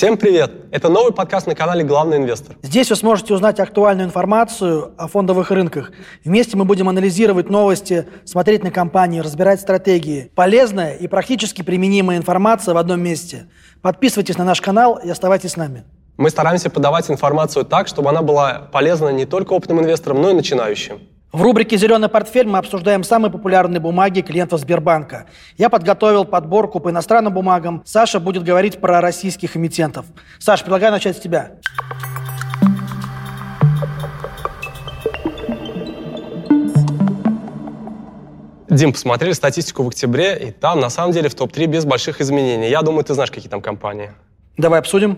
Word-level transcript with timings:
Всем 0.00 0.16
привет! 0.16 0.50
Это 0.72 0.88
новый 0.88 1.12
подкаст 1.12 1.46
на 1.46 1.54
канале 1.54 1.84
«Главный 1.84 2.16
инвестор». 2.16 2.56
Здесь 2.62 2.88
вы 2.88 2.96
сможете 2.96 3.34
узнать 3.34 3.60
актуальную 3.60 4.06
информацию 4.06 4.94
о 4.96 5.08
фондовых 5.08 5.50
рынках. 5.50 5.92
Вместе 6.24 6.56
мы 6.56 6.64
будем 6.64 6.88
анализировать 6.88 7.50
новости, 7.50 8.08
смотреть 8.24 8.64
на 8.64 8.70
компании, 8.70 9.20
разбирать 9.20 9.60
стратегии. 9.60 10.32
Полезная 10.34 10.94
и 10.94 11.06
практически 11.06 11.60
применимая 11.60 12.16
информация 12.16 12.72
в 12.72 12.78
одном 12.78 13.02
месте. 13.02 13.50
Подписывайтесь 13.82 14.38
на 14.38 14.44
наш 14.44 14.62
канал 14.62 14.98
и 15.04 15.10
оставайтесь 15.10 15.50
с 15.50 15.56
нами. 15.58 15.84
Мы 16.16 16.30
стараемся 16.30 16.70
подавать 16.70 17.10
информацию 17.10 17.66
так, 17.66 17.86
чтобы 17.86 18.08
она 18.08 18.22
была 18.22 18.70
полезна 18.72 19.10
не 19.10 19.26
только 19.26 19.52
опытным 19.52 19.80
инвесторам, 19.80 20.22
но 20.22 20.30
и 20.30 20.32
начинающим. 20.32 21.00
В 21.32 21.42
рубрике 21.42 21.76
«Зеленый 21.76 22.08
портфель» 22.08 22.48
мы 22.48 22.58
обсуждаем 22.58 23.04
самые 23.04 23.30
популярные 23.30 23.78
бумаги 23.78 24.20
клиентов 24.20 24.58
Сбербанка. 24.58 25.26
Я 25.56 25.68
подготовил 25.68 26.24
подборку 26.24 26.80
по 26.80 26.90
иностранным 26.90 27.32
бумагам. 27.32 27.82
Саша 27.86 28.18
будет 28.18 28.42
говорить 28.42 28.80
про 28.80 29.00
российских 29.00 29.56
эмитентов. 29.56 30.06
Саша, 30.40 30.64
предлагаю 30.64 30.90
начать 30.90 31.16
с 31.16 31.20
тебя. 31.20 31.52
Дим, 38.68 38.92
посмотрели 38.92 39.32
статистику 39.32 39.84
в 39.84 39.88
октябре, 39.88 40.36
и 40.36 40.50
там 40.50 40.80
на 40.80 40.90
самом 40.90 41.12
деле 41.12 41.28
в 41.28 41.36
топ-3 41.36 41.66
без 41.66 41.84
больших 41.84 42.20
изменений. 42.20 42.68
Я 42.68 42.82
думаю, 42.82 43.04
ты 43.04 43.14
знаешь, 43.14 43.30
какие 43.30 43.48
там 43.48 43.62
компании. 43.62 44.10
Давай 44.56 44.80
обсудим. 44.80 45.16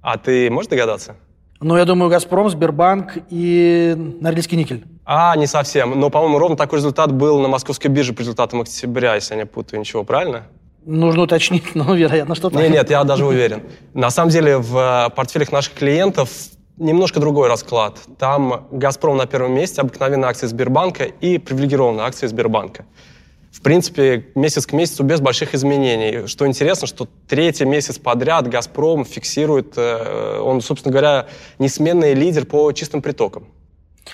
А 0.00 0.16
ты 0.16 0.48
можешь 0.48 0.70
догадаться? 0.70 1.16
Ну, 1.62 1.76
я 1.76 1.84
думаю, 1.84 2.10
«Газпром», 2.10 2.48
«Сбербанк» 2.48 3.18
и 3.28 3.94
«Норильский 4.20 4.56
никель». 4.56 4.84
А, 5.04 5.36
не 5.36 5.46
совсем. 5.46 6.00
Но, 6.00 6.08
по-моему, 6.08 6.38
ровно 6.38 6.56
такой 6.56 6.78
результат 6.78 7.12
был 7.12 7.38
на 7.40 7.48
московской 7.48 7.90
бирже 7.90 8.14
по 8.14 8.20
результатам 8.20 8.62
октября, 8.62 9.16
если 9.16 9.34
я 9.34 9.40
не 9.40 9.46
путаю. 9.46 9.80
Ничего, 9.80 10.02
правильно? 10.02 10.46
Нужно 10.86 11.22
уточнить, 11.22 11.64
но, 11.74 11.94
вероятно, 11.94 12.34
что 12.34 12.48
так. 12.48 12.62
Нет, 12.62 12.70
нет, 12.70 12.90
я 12.90 13.04
даже 13.04 13.26
уверен. 13.26 13.62
На 13.92 14.08
самом 14.08 14.30
деле, 14.30 14.56
в 14.56 14.76
э, 14.78 15.10
портфелях 15.14 15.52
наших 15.52 15.74
клиентов 15.74 16.30
немножко 16.78 17.20
другой 17.20 17.48
расклад. 17.48 17.98
Там 18.18 18.66
«Газпром» 18.70 19.18
на 19.18 19.26
первом 19.26 19.52
месте, 19.52 19.82
обыкновенные 19.82 20.30
акции 20.30 20.46
Сбербанка 20.46 21.04
и 21.04 21.36
привилегированные 21.36 22.06
акции 22.06 22.26
Сбербанка 22.26 22.86
в 23.52 23.62
принципе, 23.62 24.26
месяц 24.34 24.66
к 24.66 24.72
месяцу 24.72 25.02
без 25.02 25.20
больших 25.20 25.54
изменений. 25.54 26.26
Что 26.26 26.46
интересно, 26.46 26.86
что 26.86 27.08
третий 27.28 27.64
месяц 27.64 27.98
подряд 27.98 28.48
«Газпром» 28.48 29.04
фиксирует, 29.04 29.74
э, 29.76 30.38
он, 30.40 30.60
собственно 30.60 30.92
говоря, 30.92 31.26
несменный 31.58 32.14
лидер 32.14 32.46
по 32.46 32.70
чистым 32.72 33.02
притокам. 33.02 33.48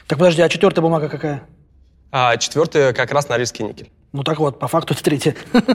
Так 0.07 0.19
подожди, 0.19 0.43
а 0.43 0.49
четвертая 0.49 0.83
бумага 0.83 1.09
какая? 1.09 1.43
А 2.11 2.37
четвертая 2.39 2.93
как 2.93 3.13
раз 3.13 3.29
Норильский 3.29 3.65
никель. 3.65 3.91
Ну 4.13 4.23
так 4.23 4.39
вот, 4.39 4.59
по 4.59 4.69
факту 4.69 4.95
это 4.95 5.03
третья. 5.03 5.35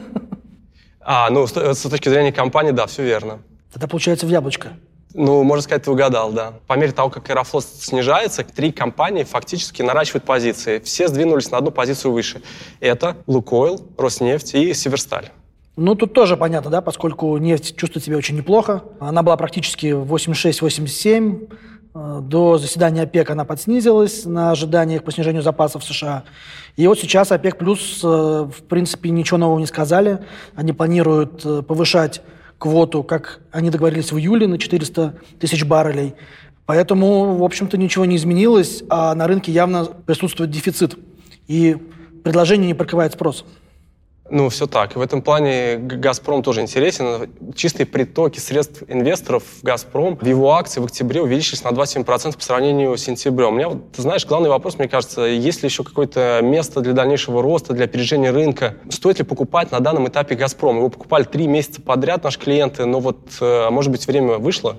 А, 1.03 1.31
ну, 1.31 1.48
с, 1.48 1.52
с 1.52 1.81
точки 1.81 2.09
зрения 2.09 2.31
компании, 2.31 2.70
да, 2.70 2.86
все 2.86 3.03
верно. 3.03 3.42
Тогда 3.73 3.88
получается 3.88 4.28
в 4.28 4.30
яблочко. 4.30 4.73
Ну, 5.14 5.44
можно 5.44 5.62
сказать, 5.62 5.84
ты 5.84 5.92
угадал, 5.92 6.31
да. 6.31 6.54
По 6.67 6.73
мере 6.73 6.92
того, 6.92 7.09
как 7.09 7.30
Аэрофлот 7.30 7.66
снижается, 7.66 8.44
три 8.44 8.72
компании 8.72 9.23
фактически 9.23 9.81
наращивают 9.81 10.23
позиции. 10.23 10.80
Все 10.80 11.08
сдвинулись 11.08 11.52
на 11.52 11.58
одну 11.58 11.72
позицию 11.72 12.14
выше. 12.14 12.42
Это 12.80 13.18
Лукойл, 13.28 13.81
Роснефть 13.98 14.56
и 14.56 14.73
Северсталь. 14.73 15.30
Ну, 15.76 15.95
тут 15.95 16.14
тоже 16.14 16.38
понятно, 16.38 16.70
да, 16.70 16.81
поскольку 16.81 17.38
нефть 17.38 17.76
чувствует 17.76 18.06
себя 18.06 18.18
очень 18.18 18.36
неплохо. 18.36 18.84
Она 19.00 19.23
была 19.23 19.38
практически 19.38 19.88
86-87. 19.88 21.50
Э, 21.94 22.20
до 22.22 22.58
заседания 22.58 23.03
ОПЕК 23.03 23.31
она 23.31 23.46
подснизилась 23.46 24.25
на 24.25 24.52
ожиданиях 24.52 25.03
по 25.03 25.12
снижению 25.12 25.42
запасов 25.42 25.84
США. 25.84 26.23
И 26.75 26.88
вот 26.88 27.00
сейчас 27.00 27.31
ОПЕК 27.31 27.58
плюс, 27.58 28.02
э, 28.03 28.08
в 28.08 28.64
принципе, 28.68 29.09
ничего 29.09 29.38
нового 29.38 29.59
не 29.59 29.66
сказали. 29.66 30.20
Они 30.56 30.73
планируют 30.73 31.42
э, 31.46 31.62
повышать 31.62 32.22
квоту, 32.62 33.02
как 33.02 33.42
они 33.52 33.72
договорились 33.72 34.12
в 34.12 34.20
июле 34.20 34.48
на 34.48 34.59
400 34.59 35.16
тысяч 35.40 35.66
баррелей. 35.66 36.13
Поэтому, 36.68 37.35
в 37.38 37.44
общем-то, 37.44 37.75
ничего 37.75 38.06
не 38.06 38.18
изменилось, 38.18 38.84
а 38.88 39.16
на 39.16 39.25
рынке 39.25 39.52
явно 39.52 39.85
присутствует 39.85 40.52
дефицит. 40.52 40.96
И 41.47 41.75
предложение 42.24 42.68
не 42.68 42.74
прикрывает 42.75 43.13
спрос. 43.13 43.46
Ну, 44.34 44.47
все 44.47 44.66
так. 44.66 44.96
И 44.96 45.00
в 45.00 45.02
этом 45.02 45.22
плане 45.22 45.75
«Газпром» 45.75 46.42
тоже 46.42 46.62
интересен. 46.62 47.30
Чистые 47.53 47.86
притоки 47.86 48.40
средств 48.40 48.81
инвесторов 48.88 49.44
в 49.44 49.64
«Газпром» 49.64 50.16
в 50.16 50.25
его 50.25 50.53
акции 50.53 50.80
в 50.80 50.86
октябре 50.86 51.22
увеличились 51.22 51.66
на 51.66 51.69
27% 51.69 52.38
по 52.38 52.41
сравнению 52.41 52.97
с 52.97 53.03
сентябрем. 53.03 53.50
У 53.50 53.58
меня, 53.58 53.68
вот, 53.68 53.91
ты 53.91 54.02
знаешь, 54.02 54.25
главный 54.25 54.50
вопрос, 54.50 54.78
мне 54.80 54.88
кажется, 54.88 55.24
есть 55.24 55.64
ли 55.64 55.68
еще 55.68 55.84
какое-то 55.84 56.40
место 56.41 56.80
для 56.80 56.94
дальнейшего 56.94 57.41
роста, 57.41 57.74
для 57.74 57.84
опережения 57.84 58.31
рынка? 58.31 58.78
Стоит 58.90 59.20
ли 59.20 59.25
покупать 59.25 59.70
на 59.74 59.81
данном 59.81 60.08
этапе 60.08 60.36
«Газпром»? 60.36 60.78
Его 60.78 60.88
покупали 60.88 61.25
три 61.25 61.47
месяца 61.47 61.81
подряд 61.81 62.24
наши 62.24 62.40
клиенты, 62.40 62.86
но 62.86 63.02
вот, 63.02 63.20
э, 63.41 63.70
может 63.70 63.91
быть, 63.91 64.08
время 64.08 64.38
вышло? 64.38 64.78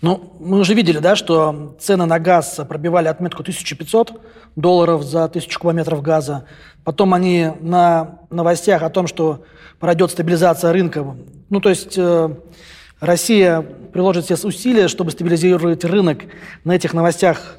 Ну, 0.00 0.36
мы 0.38 0.60
уже 0.60 0.74
видели, 0.74 0.98
да, 0.98 1.16
что 1.16 1.76
цены 1.80 2.06
на 2.06 2.20
газ 2.20 2.60
пробивали 2.68 3.08
отметку 3.08 3.42
1500 3.42 4.20
долларов 4.54 5.02
за 5.02 5.28
тысячу 5.28 5.58
кубометров 5.58 6.02
газа. 6.02 6.44
Потом 6.84 7.14
они 7.14 7.50
на 7.60 8.20
новостях 8.30 8.82
о 8.82 8.90
том, 8.90 9.08
что 9.08 9.42
пройдет 9.80 10.12
стабилизация 10.12 10.72
рынка. 10.72 11.16
Ну, 11.50 11.60
то 11.60 11.68
есть 11.68 11.98
э, 11.98 12.30
Россия 13.00 13.60
приложит 13.92 14.24
все 14.24 14.36
усилия, 14.46 14.86
чтобы 14.86 15.10
стабилизировать 15.10 15.84
рынок. 15.84 16.20
На 16.62 16.76
этих 16.76 16.94
новостях 16.94 17.58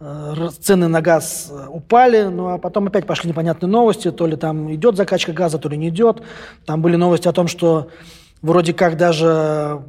э, 0.00 0.48
цены 0.60 0.88
на 0.88 1.00
газ 1.00 1.52
упали, 1.68 2.24
ну 2.24 2.48
а 2.48 2.58
потом 2.58 2.88
опять 2.88 3.06
пошли 3.06 3.30
непонятные 3.30 3.70
новости, 3.70 4.10
то 4.10 4.26
ли 4.26 4.34
там 4.34 4.74
идет 4.74 4.96
закачка 4.96 5.32
газа, 5.32 5.58
то 5.58 5.68
ли 5.68 5.76
не 5.76 5.90
идет. 5.90 6.22
Там 6.66 6.82
были 6.82 6.96
новости 6.96 7.28
о 7.28 7.32
том, 7.32 7.46
что 7.46 7.88
Вроде 8.40 8.72
как 8.72 8.96
даже 8.96 9.82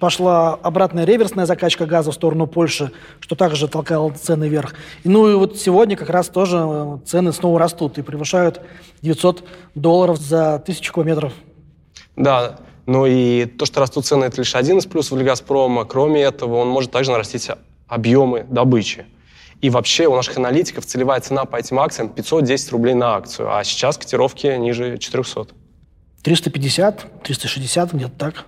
пошла 0.00 0.54
обратная 0.54 1.04
реверсная 1.04 1.44
закачка 1.44 1.84
газа 1.84 2.10
в 2.10 2.14
сторону 2.14 2.46
Польши, 2.46 2.90
что 3.20 3.34
также 3.34 3.68
толкало 3.68 4.10
цены 4.12 4.48
вверх. 4.48 4.74
Ну 5.04 5.28
и 5.30 5.34
вот 5.34 5.58
сегодня 5.58 5.96
как 5.96 6.08
раз 6.08 6.28
тоже 6.28 6.58
э, 6.58 6.98
цены 7.04 7.32
снова 7.32 7.58
растут 7.58 7.98
и 7.98 8.02
превышают 8.02 8.62
900 9.02 9.44
долларов 9.74 10.18
за 10.18 10.62
тысячу 10.64 10.92
километров. 10.94 11.34
Да, 12.16 12.56
но 12.86 13.06
и 13.06 13.44
то, 13.44 13.66
что 13.66 13.80
растут 13.80 14.06
цены, 14.06 14.24
это 14.24 14.38
лишь 14.38 14.54
один 14.54 14.78
из 14.78 14.86
плюсов 14.86 15.18
для 15.18 15.26
«Газпрома». 15.26 15.84
Кроме 15.84 16.22
этого, 16.22 16.56
он 16.56 16.68
может 16.68 16.90
также 16.90 17.10
нарастить 17.10 17.50
объемы 17.88 18.46
добычи. 18.48 19.04
И 19.60 19.70
вообще 19.70 20.06
у 20.06 20.16
наших 20.16 20.38
аналитиков 20.38 20.86
целевая 20.86 21.20
цена 21.20 21.44
по 21.44 21.56
этим 21.56 21.78
акциям 21.78 22.08
510 22.08 22.72
рублей 22.72 22.94
на 22.94 23.16
акцию, 23.16 23.54
а 23.54 23.62
сейчас 23.62 23.98
котировки 23.98 24.46
ниже 24.46 24.98
400. 24.98 25.48
350, 26.22 27.22
360, 27.22 27.92
где-то 27.92 28.12
так. 28.16 28.46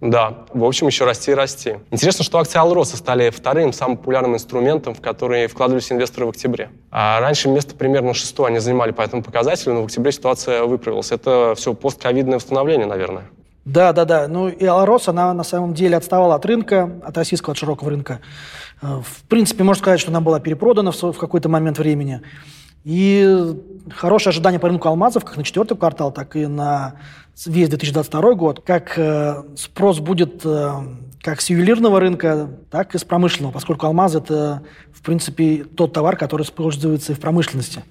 Да, 0.00 0.44
в 0.54 0.64
общем, 0.64 0.86
еще 0.86 1.04
расти 1.04 1.32
и 1.32 1.34
расти. 1.34 1.78
Интересно, 1.90 2.24
что 2.24 2.38
акции 2.38 2.58
Алроса 2.58 2.96
стали 2.96 3.30
вторым 3.30 3.72
самым 3.72 3.96
популярным 3.96 4.36
инструментом, 4.36 4.94
в 4.94 5.00
который 5.00 5.48
вкладывались 5.48 5.90
инвесторы 5.90 6.26
в 6.26 6.28
октябре. 6.28 6.70
А 6.92 7.18
раньше 7.18 7.48
место 7.48 7.74
примерно 7.74 8.14
шестое 8.14 8.50
они 8.50 8.60
занимали 8.60 8.92
по 8.92 9.02
этому 9.02 9.24
показателю, 9.24 9.74
но 9.74 9.82
в 9.82 9.86
октябре 9.86 10.12
ситуация 10.12 10.62
выправилась. 10.62 11.10
Это 11.10 11.54
все 11.56 11.74
постковидное 11.74 12.36
восстановление, 12.36 12.86
наверное. 12.86 13.24
Да, 13.64 13.92
да, 13.92 14.04
да. 14.04 14.28
Ну 14.28 14.48
и 14.48 14.64
Алрос, 14.64 15.08
она 15.08 15.34
на 15.34 15.44
самом 15.44 15.74
деле 15.74 15.96
отставала 15.96 16.36
от 16.36 16.46
рынка, 16.46 16.90
от 17.04 17.16
российского, 17.18 17.52
от 17.52 17.58
широкого 17.58 17.90
рынка. 17.90 18.20
Э, 18.80 19.00
в 19.04 19.24
принципе, 19.28 19.64
можно 19.64 19.82
сказать, 19.82 20.00
что 20.00 20.10
она 20.10 20.20
была 20.20 20.38
перепродана 20.38 20.92
в 20.92 21.18
какой-то 21.18 21.48
момент 21.48 21.78
времени. 21.78 22.22
И 22.84 23.54
хорошее 23.90 24.30
ожидание 24.30 24.60
по 24.60 24.68
рынку 24.68 24.88
алмазов 24.88 25.24
как 25.24 25.36
на 25.36 25.44
четвертый 25.44 25.76
квартал, 25.76 26.12
так 26.12 26.36
и 26.36 26.46
на 26.46 26.94
весь 27.46 27.68
2022 27.68 28.34
год, 28.34 28.62
как 28.64 28.98
э, 28.98 29.42
спрос 29.56 30.00
будет 30.00 30.44
э, 30.44 30.70
как 31.20 31.40
с 31.40 31.50
ювелирного 31.50 32.00
рынка, 32.00 32.48
так 32.70 32.94
и 32.94 32.98
с 32.98 33.04
промышленного, 33.04 33.52
поскольку 33.52 33.86
алмаз– 33.86 34.14
это, 34.16 34.62
в 34.92 35.02
принципе, 35.02 35.64
тот 35.64 35.92
товар, 35.92 36.16
который 36.16 36.42
используется 36.42 37.12
и 37.12 37.14
в 37.14 37.20
промышленности. 37.20 37.82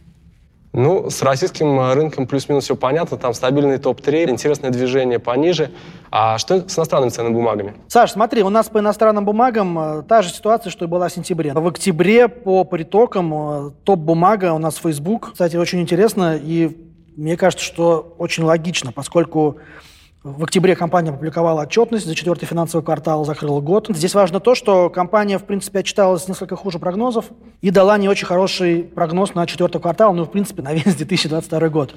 Ну, 0.77 1.09
с 1.09 1.23
российским 1.23 1.79
э, 1.79 1.93
рынком 1.95 2.27
плюс-минус 2.27 2.65
все 2.65 2.75
понятно. 2.75 3.17
Там 3.17 3.33
стабильный 3.33 3.79
топ-3, 3.79 4.29
интересное 4.29 4.69
движение 4.69 5.17
пониже. 5.17 5.71
А 6.11 6.37
что 6.37 6.69
с 6.69 6.77
иностранными 6.77 7.09
ценными 7.09 7.33
бумагами? 7.33 7.73
Саш, 7.87 8.11
смотри, 8.11 8.43
у 8.43 8.49
нас 8.49 8.69
по 8.69 8.77
иностранным 8.77 9.25
бумагам 9.25 9.79
э, 9.79 10.03
та 10.03 10.21
же 10.21 10.29
ситуация, 10.29 10.69
что 10.69 10.85
и 10.85 10.87
была 10.87 11.07
в 11.07 11.11
сентябре. 11.11 11.51
В 11.51 11.67
октябре 11.67 12.27
по 12.27 12.63
притокам 12.63 13.33
э, 13.33 13.71
топ-бумага 13.85 14.53
у 14.53 14.59
нас 14.59 14.75
Facebook. 14.75 15.31
Кстати, 15.31 15.55
очень 15.55 15.81
интересно 15.81 16.39
и 16.39 16.77
мне 17.15 17.35
кажется, 17.37 17.65
что 17.65 18.13
очень 18.19 18.43
логично, 18.43 18.91
поскольку 18.91 19.57
в 20.35 20.43
октябре 20.43 20.75
компания 20.75 21.11
опубликовала 21.11 21.61
отчетность 21.61 22.05
за 22.05 22.13
четвертый 22.13 22.45
финансовый 22.45 22.83
квартал, 22.83 23.23
закрыла 23.23 23.61
год. 23.61 23.87
Здесь 23.89 24.13
важно 24.13 24.39
то, 24.39 24.55
что 24.55 24.89
компания, 24.89 25.37
в 25.37 25.45
принципе, 25.45 25.79
отчиталась 25.79 26.27
несколько 26.27 26.55
хуже 26.55 26.79
прогнозов 26.79 27.25
и 27.61 27.69
дала 27.69 27.97
не 27.97 28.09
очень 28.09 28.25
хороший 28.25 28.83
прогноз 28.83 29.35
на 29.35 29.45
четвертый 29.47 29.79
квартал, 29.79 30.13
ну, 30.13 30.25
в 30.25 30.31
принципе, 30.31 30.61
на 30.61 30.73
весь 30.73 30.95
2022 30.97 31.69
год. 31.69 31.95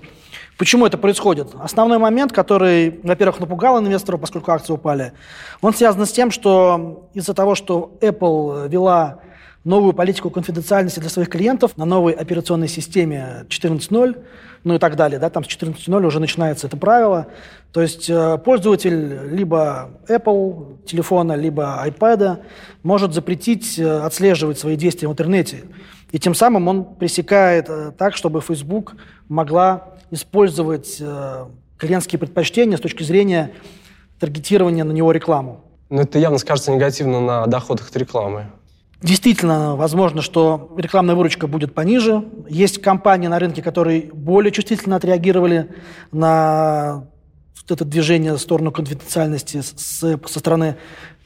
Почему 0.59 0.87
это 0.87 0.97
происходит? 0.97 1.49
Основной 1.59 1.99
момент, 1.99 2.33
который, 2.33 3.01
во-первых, 3.03 3.41
напугал 3.41 3.81
инвесторов, 3.81 4.21
поскольку 4.21 4.53
акции 4.53 4.73
упали, 4.73 5.13
он 5.61 5.75
связан 5.75 6.07
с 6.07 6.13
тем, 6.13 6.31
что 6.31 7.09
из-за 7.15 7.35
того, 7.35 7.55
что 7.55 7.97
Apple 8.01 8.69
вела 8.69 9.21
новую 9.65 9.93
политику 9.93 10.31
конфиденциальности 10.31 11.01
для 11.01 11.11
своих 11.11 11.29
клиентов 11.29 11.77
на 11.77 11.85
новой 11.85 12.13
операционной 12.13 12.69
системе 12.69 13.45
14.0, 13.49 14.25
ну 14.65 14.75
и 14.75 14.79
так 14.79 14.97
далее. 14.97 15.19
Да? 15.19 15.29
Там 15.31 15.45
с 15.45 15.49
14.0 15.49 16.07
уже 16.07 16.21
начинается 16.21 16.67
это 16.67 16.77
правило. 16.77 17.27
То 17.73 17.83
есть 17.83 18.09
э, 18.09 18.39
пользователь 18.39 19.29
либо 19.31 19.91
Apple 20.09 20.85
телефона, 20.85 21.35
либо 21.35 21.83
iPad 21.87 22.43
может 22.83 23.13
запретить 23.13 23.79
э, 23.79 24.01
отслеживать 24.01 24.59
свои 24.59 24.77
действия 24.77 25.09
в 25.09 25.13
интернете. 25.13 25.65
И 26.11 26.19
тем 26.19 26.35
самым 26.35 26.67
он 26.67 26.85
пресекает 26.85 27.67
э, 27.69 27.93
так, 27.97 28.17
чтобы 28.17 28.41
Facebook 28.41 28.97
могла 29.29 29.95
использовать 30.11 31.01
клиентские 31.79 32.19
предпочтения 32.19 32.77
с 32.77 32.81
точки 32.81 33.05
зрения 33.05 33.53
таргетирования 34.19 34.83
на 34.83 34.91
него 34.91 35.13
рекламу. 35.13 35.61
Но 35.89 36.03
это 36.03 36.19
явно 36.19 36.39
скажется 36.39 36.73
негативно 36.73 37.21
на 37.21 37.47
доходах 37.47 37.91
от 37.91 37.97
рекламы. 37.97 38.47
Действительно, 39.03 39.77
возможно, 39.77 40.21
что 40.21 40.75
рекламная 40.77 41.15
выручка 41.15 41.47
будет 41.47 41.75
пониже. 41.75 42.25
Есть 42.49 42.83
компании 42.83 43.29
на 43.29 43.39
рынке, 43.39 43.63
которые 43.63 44.11
более 44.13 44.53
чувствительно 44.53 44.97
отреагировали 44.97 45.75
на 46.13 47.07
это 47.71 47.85
движение 47.85 48.33
в 48.35 48.39
сторону 48.39 48.73
конфиденциальности 48.73 49.63
с, 49.63 50.01
со 50.01 50.39
стороны 50.39 50.77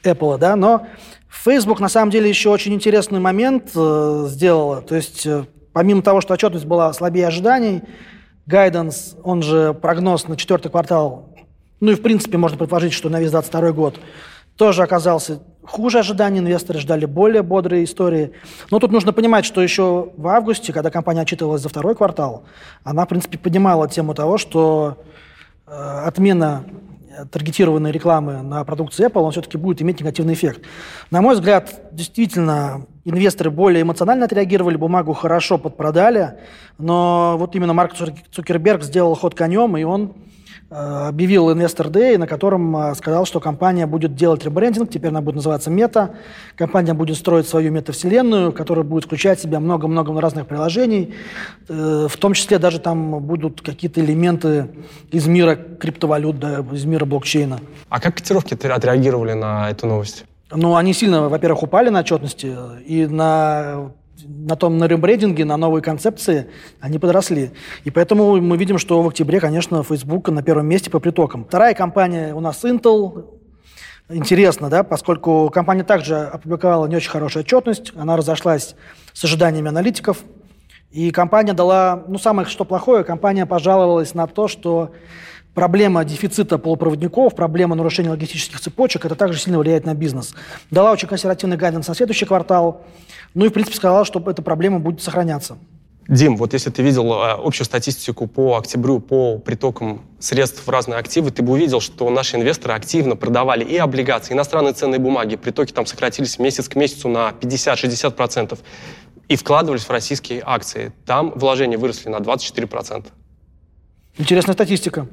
Apple, 0.03 0.37
да, 0.37 0.55
но 0.55 0.87
Facebook 1.27 1.79
на 1.79 1.89
самом 1.89 2.11
деле 2.11 2.29
еще 2.29 2.49
очень 2.49 2.73
интересный 2.73 3.19
момент 3.19 3.71
э, 3.75 4.25
сделала. 4.29 4.81
То 4.81 4.95
есть 4.95 5.25
э, 5.25 5.45
помимо 5.73 6.01
того, 6.01 6.21
что 6.21 6.33
отчетность 6.33 6.65
была 6.65 6.93
слабее 6.93 7.27
ожиданий, 7.27 7.81
гайденс, 8.45 9.15
он 9.23 9.41
же 9.41 9.73
прогноз 9.73 10.27
на 10.27 10.37
четвертый 10.37 10.69
квартал, 10.69 11.33
ну 11.79 11.91
и 11.91 11.95
в 11.95 12.01
принципе 12.01 12.37
можно 12.37 12.57
предположить, 12.57 12.93
что 12.93 13.09
на 13.09 13.19
весь 13.19 13.31
22 13.31 13.71
год 13.71 13.99
тоже 14.55 14.83
оказался 14.83 15.41
хуже 15.67 15.99
ожиданий, 15.99 16.39
инвесторы 16.39 16.79
ждали 16.79 17.05
более 17.05 17.43
бодрые 17.43 17.83
истории. 17.83 18.31
Но 18.71 18.79
тут 18.79 18.91
нужно 18.91 19.13
понимать, 19.13 19.45
что 19.45 19.61
еще 19.61 20.11
в 20.15 20.27
августе, 20.27 20.73
когда 20.73 20.91
компания 20.91 21.21
отчитывалась 21.21 21.61
за 21.61 21.69
второй 21.69 21.95
квартал, 21.95 22.43
она, 22.83 23.05
в 23.05 23.09
принципе, 23.09 23.37
поднимала 23.37 23.87
тему 23.87 24.13
того, 24.13 24.37
что 24.37 24.97
э, 25.67 25.71
отмена 25.71 26.63
таргетированной 27.31 27.91
рекламы 27.91 28.41
на 28.41 28.63
продукцию 28.65 29.07
Apple, 29.07 29.21
он 29.21 29.31
все-таки 29.31 29.57
будет 29.57 29.81
иметь 29.81 30.01
негативный 30.01 30.33
эффект. 30.33 30.61
На 31.11 31.21
мой 31.21 31.35
взгляд, 31.35 31.73
действительно, 31.93 32.87
инвесторы 33.05 33.51
более 33.51 33.83
эмоционально 33.83 34.25
отреагировали, 34.25 34.75
бумагу 34.75 35.13
хорошо 35.13 35.57
подпродали, 35.57 36.39
но 36.77 37.37
вот 37.39 37.55
именно 37.55 37.73
Марк 37.73 37.93
Цукерберг 38.31 38.83
сделал 38.83 39.15
ход 39.15 39.33
конем, 39.33 39.77
и 39.77 39.83
он 39.83 40.13
Э, 40.13 40.44
объявил 40.69 41.49
Investor 41.51 41.89
Day, 41.91 42.17
на 42.17 42.27
котором 42.27 42.75
э, 42.75 42.95
сказал, 42.95 43.25
что 43.25 43.39
компания 43.39 43.85
будет 43.85 44.15
делать 44.15 44.43
ребрендинг, 44.43 44.89
теперь 44.89 45.09
она 45.09 45.21
будет 45.21 45.35
называться 45.35 45.69
Мета. 45.69 46.15
Компания 46.55 46.93
будет 46.93 47.17
строить 47.17 47.47
свою 47.47 47.71
метавселенную, 47.71 48.51
которая 48.51 48.83
будет 48.83 49.05
включать 49.05 49.39
в 49.39 49.43
себя 49.43 49.59
много-много 49.59 50.19
разных 50.19 50.47
приложений. 50.47 51.13
Э, 51.69 52.07
в 52.09 52.17
том 52.17 52.33
числе 52.33 52.57
даже 52.57 52.79
там 52.79 53.19
будут 53.19 53.61
какие-то 53.61 54.01
элементы 54.01 54.69
из 55.11 55.27
мира 55.27 55.55
криптовалют, 55.55 56.39
да, 56.39 56.65
из 56.71 56.85
мира 56.85 57.05
блокчейна. 57.05 57.59
А 57.89 57.99
как 57.99 58.15
котировки 58.15 58.53
отреагировали 58.53 59.33
на 59.33 59.69
эту 59.69 59.85
новость? 59.87 60.25
Ну, 60.51 60.75
они 60.75 60.93
сильно, 60.93 61.29
во-первых, 61.29 61.63
упали 61.63 61.89
на 61.89 61.99
отчетности 61.99 62.55
и 62.85 63.05
на 63.07 63.91
на 64.23 64.55
том, 64.55 64.77
на 64.77 64.87
ребрендинге, 64.87 65.45
на 65.45 65.57
новой 65.57 65.81
концепции 65.81 66.47
они 66.79 66.99
подросли. 66.99 67.51
И 67.83 67.91
поэтому 67.91 68.39
мы 68.41 68.57
видим, 68.57 68.77
что 68.77 69.01
в 69.01 69.07
октябре, 69.07 69.39
конечно, 69.39 69.83
Facebook 69.83 70.29
на 70.29 70.43
первом 70.43 70.67
месте 70.67 70.89
по 70.89 70.99
притокам. 70.99 71.45
Вторая 71.45 71.73
компания 71.73 72.33
у 72.33 72.39
нас 72.39 72.63
Intel. 72.63 73.25
Интересно, 74.07 74.69
да, 74.69 74.83
поскольку 74.83 75.49
компания 75.51 75.83
также 75.83 76.17
опубликовала 76.17 76.85
не 76.85 76.95
очень 76.95 77.09
хорошую 77.09 77.41
отчетность, 77.43 77.91
она 77.95 78.15
разошлась 78.15 78.75
с 79.13 79.23
ожиданиями 79.23 79.69
аналитиков, 79.69 80.19
и 80.91 81.09
компания 81.09 81.53
дала, 81.53 82.03
ну, 82.07 82.19
самое 82.19 82.47
что 82.47 82.65
плохое, 82.65 83.03
компания 83.03 83.45
пожаловалась 83.45 84.13
на 84.13 84.27
то, 84.27 84.47
что 84.47 84.91
проблема 85.55 86.05
дефицита 86.05 86.59
полупроводников, 86.59 87.33
проблема 87.33 87.75
нарушения 87.75 88.11
логистических 88.11 88.59
цепочек, 88.59 89.05
это 89.05 89.15
также 89.15 89.39
сильно 89.39 89.57
влияет 89.57 89.85
на 89.85 89.95
бизнес. 89.95 90.35
Дала 90.69 90.91
очень 90.91 91.07
консервативный 91.07 91.57
гайденс 91.57 91.87
на 91.87 91.95
следующий 91.95 92.25
квартал. 92.25 92.83
Ну 93.33 93.45
и, 93.45 93.49
в 93.49 93.53
принципе, 93.53 93.77
сказала, 93.77 94.05
что 94.05 94.21
эта 94.29 94.43
проблема 94.43 94.79
будет 94.79 95.01
сохраняться. 95.01 95.57
Дим, 96.07 96.37
вот 96.37 96.53
если 96.53 96.69
ты 96.69 96.83
видел 96.83 97.11
э, 97.13 97.31
общую 97.31 97.65
статистику 97.65 98.27
по 98.27 98.57
октябрю 98.57 98.99
по 98.99 99.39
притокам 99.39 100.03
средств 100.19 100.67
в 100.67 100.69
разные 100.69 100.99
активы, 100.99 101.31
ты 101.31 101.41
бы 101.41 101.53
увидел, 101.53 101.81
что 101.81 102.07
наши 102.11 102.35
инвесторы 102.37 102.75
активно 102.75 103.15
продавали 103.15 103.63
и 103.63 103.75
облигации, 103.77 104.33
и 104.33 104.35
иностранные 104.35 104.73
ценные 104.73 104.99
бумаги. 104.99 105.35
Притоки 105.35 105.71
там 105.71 105.87
сократились 105.87 106.37
месяц 106.37 106.69
к 106.69 106.75
месяцу 106.75 107.09
на 107.09 107.31
50-60%. 107.41 108.59
И 109.29 109.35
вкладывались 109.35 109.85
в 109.85 109.89
российские 109.89 110.43
акции. 110.45 110.91
Там 111.07 111.31
вложения 111.31 111.79
выросли 111.79 112.09
на 112.09 112.17
24%. 112.17 113.07
Интересная 114.19 114.53
статистика. 114.53 115.07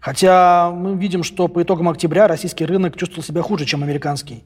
Хотя 0.00 0.70
мы 0.70 0.96
видим, 0.96 1.22
что 1.22 1.48
по 1.48 1.62
итогам 1.62 1.88
октября 1.88 2.28
российский 2.28 2.64
рынок 2.64 2.96
чувствовал 2.96 3.22
себя 3.22 3.42
хуже, 3.42 3.64
чем 3.64 3.82
американский. 3.82 4.44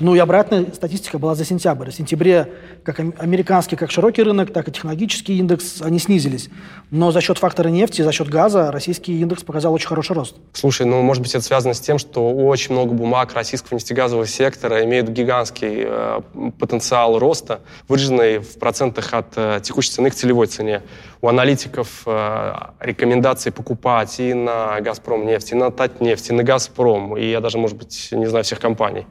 Ну 0.00 0.14
и 0.14 0.18
обратная 0.18 0.66
статистика 0.72 1.18
была 1.18 1.34
за 1.34 1.44
сентябрь. 1.44 1.90
В 1.90 1.94
сентябре 1.94 2.48
как 2.84 2.98
американский, 3.00 3.76
как 3.76 3.90
широкий 3.90 4.22
рынок, 4.22 4.52
так 4.52 4.68
и 4.68 4.72
технологический 4.72 5.38
индекс, 5.38 5.82
они 5.82 5.98
снизились. 5.98 6.48
Но 6.90 7.10
за 7.12 7.20
счет 7.20 7.38
фактора 7.38 7.68
нефти, 7.68 8.02
за 8.02 8.12
счет 8.12 8.28
газа 8.28 8.70
российский 8.72 9.20
индекс 9.20 9.42
показал 9.42 9.72
очень 9.74 9.88
хороший 9.88 10.14
рост. 10.14 10.36
Слушай, 10.52 10.86
ну 10.86 11.02
может 11.02 11.22
быть 11.22 11.34
это 11.34 11.44
связано 11.44 11.74
с 11.74 11.80
тем, 11.80 11.98
что 11.98 12.30
очень 12.30 12.72
много 12.72 12.92
бумаг 12.92 13.34
российского 13.34 13.74
нефтегазового 13.76 14.26
сектора 14.26 14.84
имеют 14.84 15.08
гигантский 15.08 15.84
э, 15.86 16.20
потенциал 16.58 17.18
роста, 17.18 17.60
выраженный 17.88 18.38
в 18.38 18.58
процентах 18.58 19.12
от 19.12 19.32
э, 19.36 19.60
текущей 19.62 19.92
цены 19.92 20.10
к 20.10 20.14
целевой 20.14 20.46
цене. 20.46 20.82
У 21.20 21.28
аналитиков 21.28 22.02
э, 22.06 22.54
рекомендации 22.80 23.50
покупать 23.50 24.18
и 24.18 24.34
на 24.34 24.80
«Газпром» 24.80 25.26
нефть, 25.26 25.52
и 25.52 25.54
на 25.54 25.70
«Татнефть», 25.70 26.30
и 26.30 26.32
на 26.32 26.42
«Газпром», 26.42 27.16
и 27.16 27.30
я 27.30 27.40
даже, 27.40 27.58
может 27.58 27.76
быть, 27.76 28.08
не 28.10 28.26
знаю 28.26 28.44
всех 28.44 28.58
компаний. 28.58 29.06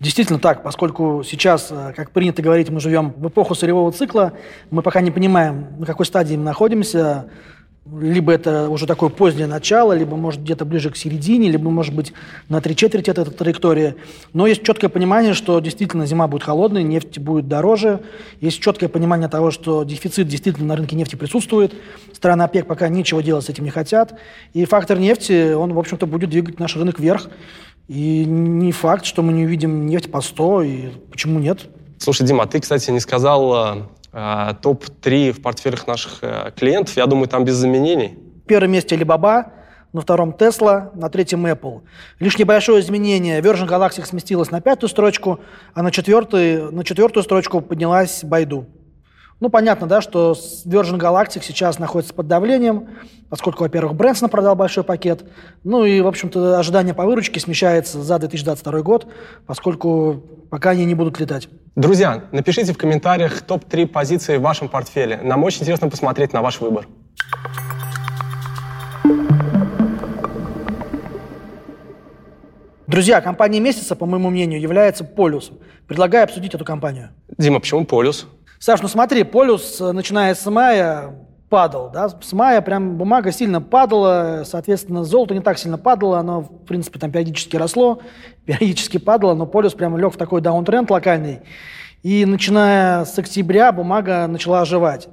Действительно 0.00 0.38
так, 0.38 0.62
поскольку 0.62 1.22
сейчас, 1.26 1.68
э, 1.70 1.92
как 1.94 2.10
принято 2.10 2.40
говорить, 2.40 2.70
мы 2.70 2.80
живем 2.80 3.12
в 3.18 3.28
эпоху 3.28 3.54
сырьевого 3.54 3.92
цикла, 3.92 4.32
мы 4.70 4.80
пока 4.80 5.02
не 5.02 5.10
понимаем, 5.10 5.66
на 5.78 5.84
какой 5.84 6.06
стадии 6.06 6.36
мы 6.36 6.44
находимся, 6.44 7.26
либо 7.98 8.32
это 8.32 8.70
уже 8.70 8.86
такое 8.86 9.10
позднее 9.10 9.46
начало, 9.46 9.92
либо, 9.92 10.16
может, 10.16 10.42
где-то 10.42 10.64
ближе 10.64 10.90
к 10.90 10.96
середине, 10.96 11.50
либо, 11.50 11.68
может 11.70 11.94
быть, 11.94 12.14
на 12.48 12.62
три 12.62 12.74
четверти 12.74 13.10
этой 13.10 13.26
траектории. 13.26 13.94
Но 14.32 14.46
есть 14.46 14.62
четкое 14.62 14.88
понимание, 14.88 15.34
что 15.34 15.60
действительно 15.60 16.06
зима 16.06 16.28
будет 16.28 16.44
холодной, 16.44 16.82
нефть 16.82 17.18
будет 17.18 17.48
дороже. 17.48 18.00
Есть 18.40 18.60
четкое 18.60 18.88
понимание 18.88 19.28
того, 19.28 19.50
что 19.50 19.84
дефицит 19.84 20.28
действительно 20.28 20.68
на 20.68 20.76
рынке 20.76 20.96
нефти 20.96 21.16
присутствует. 21.16 21.74
Страны 22.14 22.42
ОПЕК 22.42 22.66
пока 22.66 22.88
ничего 22.88 23.20
делать 23.20 23.44
с 23.44 23.48
этим 23.48 23.64
не 23.64 23.70
хотят. 23.70 24.14
И 24.54 24.64
фактор 24.64 24.98
нефти, 24.98 25.52
он, 25.52 25.74
в 25.74 25.78
общем-то, 25.78 26.06
будет 26.06 26.30
двигать 26.30 26.58
наш 26.58 26.76
рынок 26.76 27.00
вверх. 27.00 27.28
И 27.90 28.24
не 28.24 28.70
факт, 28.70 29.04
что 29.04 29.20
мы 29.20 29.32
не 29.32 29.44
увидим 29.44 29.86
нефть 29.86 30.12
по 30.12 30.20
100, 30.20 30.62
и 30.62 30.88
почему 31.10 31.40
нет? 31.40 31.62
Слушай, 31.98 32.24
Дима, 32.24 32.44
а 32.44 32.46
ты, 32.46 32.60
кстати, 32.60 32.88
не 32.92 33.00
сказал 33.00 33.80
э, 34.12 34.54
топ-3 34.62 35.32
в 35.32 35.42
портфелях 35.42 35.88
наших 35.88 36.18
э, 36.22 36.52
клиентов. 36.56 36.96
Я 36.96 37.06
думаю, 37.06 37.26
там 37.26 37.44
без 37.44 37.56
заменений. 37.56 38.16
В 38.44 38.46
первом 38.46 38.70
месте 38.70 38.94
Alibaba, 38.94 39.46
на 39.92 40.02
втором 40.02 40.30
Tesla, 40.30 40.96
на 40.96 41.08
третьем 41.08 41.44
Apple. 41.46 41.80
Лишь 42.20 42.38
небольшое 42.38 42.80
изменение. 42.80 43.40
Virgin 43.40 43.66
Galactic 43.68 44.06
сместилась 44.06 44.52
на 44.52 44.60
пятую 44.60 44.88
строчку, 44.88 45.40
а 45.74 45.82
на, 45.82 45.90
четвертую, 45.90 46.70
на 46.70 46.84
четвертую 46.84 47.24
строчку 47.24 47.60
поднялась 47.60 48.22
Baidu. 48.22 48.66
Ну, 49.40 49.48
понятно, 49.48 49.86
да, 49.86 50.02
что 50.02 50.32
Virgin 50.66 50.98
Galactic 50.98 51.42
сейчас 51.42 51.78
находится 51.78 52.12
под 52.12 52.28
давлением, 52.28 52.88
поскольку, 53.30 53.62
во-первых, 53.62 53.94
Брэнсон 53.94 54.28
продал 54.28 54.54
большой 54.54 54.84
пакет, 54.84 55.24
ну 55.64 55.86
и, 55.86 56.02
в 56.02 56.06
общем-то, 56.06 56.58
ожидание 56.58 56.92
по 56.92 57.06
выручке 57.06 57.40
смещается 57.40 58.02
за 58.02 58.18
2022 58.18 58.82
год, 58.82 59.06
поскольку 59.46 60.22
пока 60.50 60.70
они 60.70 60.84
не 60.84 60.94
будут 60.94 61.18
летать. 61.20 61.48
Друзья, 61.74 62.24
напишите 62.32 62.74
в 62.74 62.76
комментариях 62.76 63.40
топ-3 63.40 63.86
позиции 63.86 64.36
в 64.36 64.42
вашем 64.42 64.68
портфеле. 64.68 65.18
Нам 65.22 65.42
очень 65.42 65.62
интересно 65.62 65.88
посмотреть 65.88 66.34
на 66.34 66.42
ваш 66.42 66.60
выбор. 66.60 66.86
Друзья, 72.86 73.20
компания 73.20 73.60
месяца, 73.60 73.94
по 73.96 74.04
моему 74.04 74.30
мнению, 74.30 74.60
является 74.60 75.04
Полюс. 75.04 75.52
Предлагаю 75.86 76.24
обсудить 76.24 76.54
эту 76.54 76.64
компанию. 76.64 77.10
Дима, 77.38 77.60
почему 77.60 77.86
Полюс? 77.86 78.26
Саш, 78.62 78.82
ну 78.82 78.88
смотри, 78.88 79.22
полюс, 79.24 79.80
э, 79.80 79.92
начиная 79.92 80.34
с 80.34 80.44
мая, 80.50 81.14
падал. 81.48 81.90
Да? 81.90 82.10
С 82.10 82.30
мая 82.34 82.60
прям 82.60 82.98
бумага 82.98 83.32
сильно 83.32 83.62
падала, 83.62 84.42
соответственно, 84.44 85.02
золото 85.02 85.32
не 85.32 85.40
так 85.40 85.58
сильно 85.58 85.78
падало, 85.78 86.18
оно, 86.18 86.42
в 86.42 86.66
принципе, 86.66 86.98
там 86.98 87.10
периодически 87.10 87.56
росло, 87.56 88.02
периодически 88.44 88.98
падало, 88.98 89.32
но 89.32 89.46
полюс 89.46 89.72
прямо 89.72 89.96
лег 89.98 90.12
в 90.12 90.18
такой 90.18 90.42
даунтренд 90.42 90.90
локальный. 90.90 91.40
И 92.02 92.26
начиная 92.26 93.06
с 93.06 93.18
октября 93.18 93.72
бумага 93.72 94.26
начала 94.26 94.60
оживать. 94.60 95.08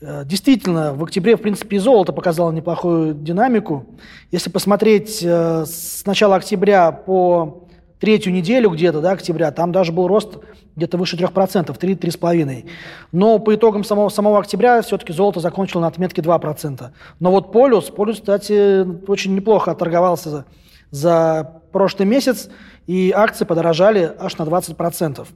Э, 0.00 0.22
действительно, 0.24 0.94
в 0.94 1.02
октябре, 1.02 1.36
в 1.36 1.42
принципе, 1.42 1.78
и 1.78 1.80
золото 1.80 2.12
показало 2.12 2.52
неплохую 2.52 3.14
динамику. 3.14 3.84
Если 4.30 4.48
посмотреть 4.48 5.24
э, 5.24 5.64
с 5.66 6.06
начала 6.06 6.36
октября 6.36 6.92
по 6.92 7.65
третью 8.00 8.32
неделю 8.32 8.70
где-то, 8.70 9.00
да, 9.00 9.12
октября, 9.12 9.50
там 9.50 9.72
даже 9.72 9.92
был 9.92 10.06
рост 10.08 10.38
где-то 10.76 10.98
выше 10.98 11.16
3%, 11.16 11.66
3-3,5%. 11.66 12.64
Но 13.12 13.38
по 13.38 13.54
итогам 13.54 13.84
самого, 13.84 14.08
самого 14.08 14.38
октября 14.38 14.82
все-таки 14.82 15.12
золото 15.12 15.40
закончило 15.40 15.80
на 15.80 15.86
отметке 15.86 16.22
2%. 16.22 16.90
Но 17.20 17.30
вот 17.30 17.52
полюс, 17.52 17.90
полюс, 17.90 18.16
кстати, 18.16 18.86
очень 19.08 19.34
неплохо 19.34 19.70
отторговался 19.70 20.30
за, 20.30 20.44
за 20.90 21.60
прошлый 21.72 22.06
месяц, 22.06 22.48
и 22.86 23.12
акции 23.14 23.44
подорожали 23.44 24.12
аж 24.18 24.36
на 24.38 24.44
20%. 24.44 25.26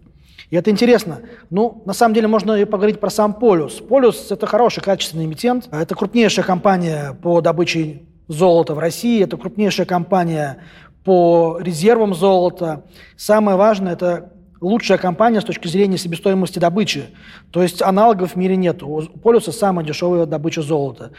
И 0.51 0.57
это 0.57 0.71
интересно. 0.71 1.21
Ну, 1.49 1.83
на 1.87 1.93
самом 1.93 2.15
деле, 2.15 2.27
можно 2.27 2.53
и 2.55 2.65
поговорить 2.65 2.99
про 2.99 3.09
сам 3.09 3.35
Полюс. 3.35 3.75
Полюс– 3.75 4.31
это 4.31 4.47
хороший, 4.47 4.83
качественный 4.83 5.25
эмитент. 5.25 5.69
Это 5.71 5.95
крупнейшая 5.95 6.45
компания 6.45 7.17
по 7.23 7.41
добыче 7.41 8.03
золота 8.27 8.75
в 8.75 8.79
России. 8.81 9.23
Это 9.23 9.37
крупнейшая 9.37 9.87
компания 9.87 10.59
по 11.05 11.59
резервам 11.61 12.15
золота. 12.15 12.85
Самое 13.17 13.57
важное– 13.57 13.93
это 13.95 14.33
лучшая 14.61 14.99
компания 14.99 15.41
с 15.41 15.45
точки 15.45 15.69
зрения 15.69 15.99
себестоимости 15.99 16.59
добычи. 16.59 17.07
То 17.51 17.63
есть 17.63 17.83
аналогов 17.83 18.33
в 18.33 18.37
мире 18.37 18.57
нет. 18.57 18.83
У 18.83 19.03
Полюса 19.03 19.53
самая 19.53 19.85
дешевая 19.85 20.27
добыча 20.27 20.63
золота. 20.63 21.13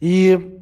И 0.00 0.58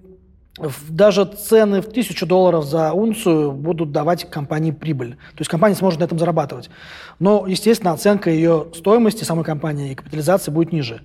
даже 0.89 1.25
цены 1.27 1.83
в 1.83 1.91
тысячу 1.91 2.27
долларов 2.27 2.65
за 2.65 2.93
унцию 2.93 3.53
будут 3.53 3.93
давать 3.93 4.29
компании 4.31 4.71
прибыль. 4.71 5.13
То 5.13 5.41
есть 5.41 5.51
компания 5.51 5.75
сможет 5.75 6.01
на 6.01 6.05
этом 6.05 6.19
зарабатывать. 6.19 6.71
Но, 7.19 7.47
естественно, 7.47 7.93
оценка 7.93 8.31
ее 8.31 8.69
стоимости 8.75 9.25
самой 9.25 9.45
компании 9.45 9.93
и 9.93 9.95
капитализации 9.95 10.51
будет 10.51 10.73
ниже. 10.73 11.03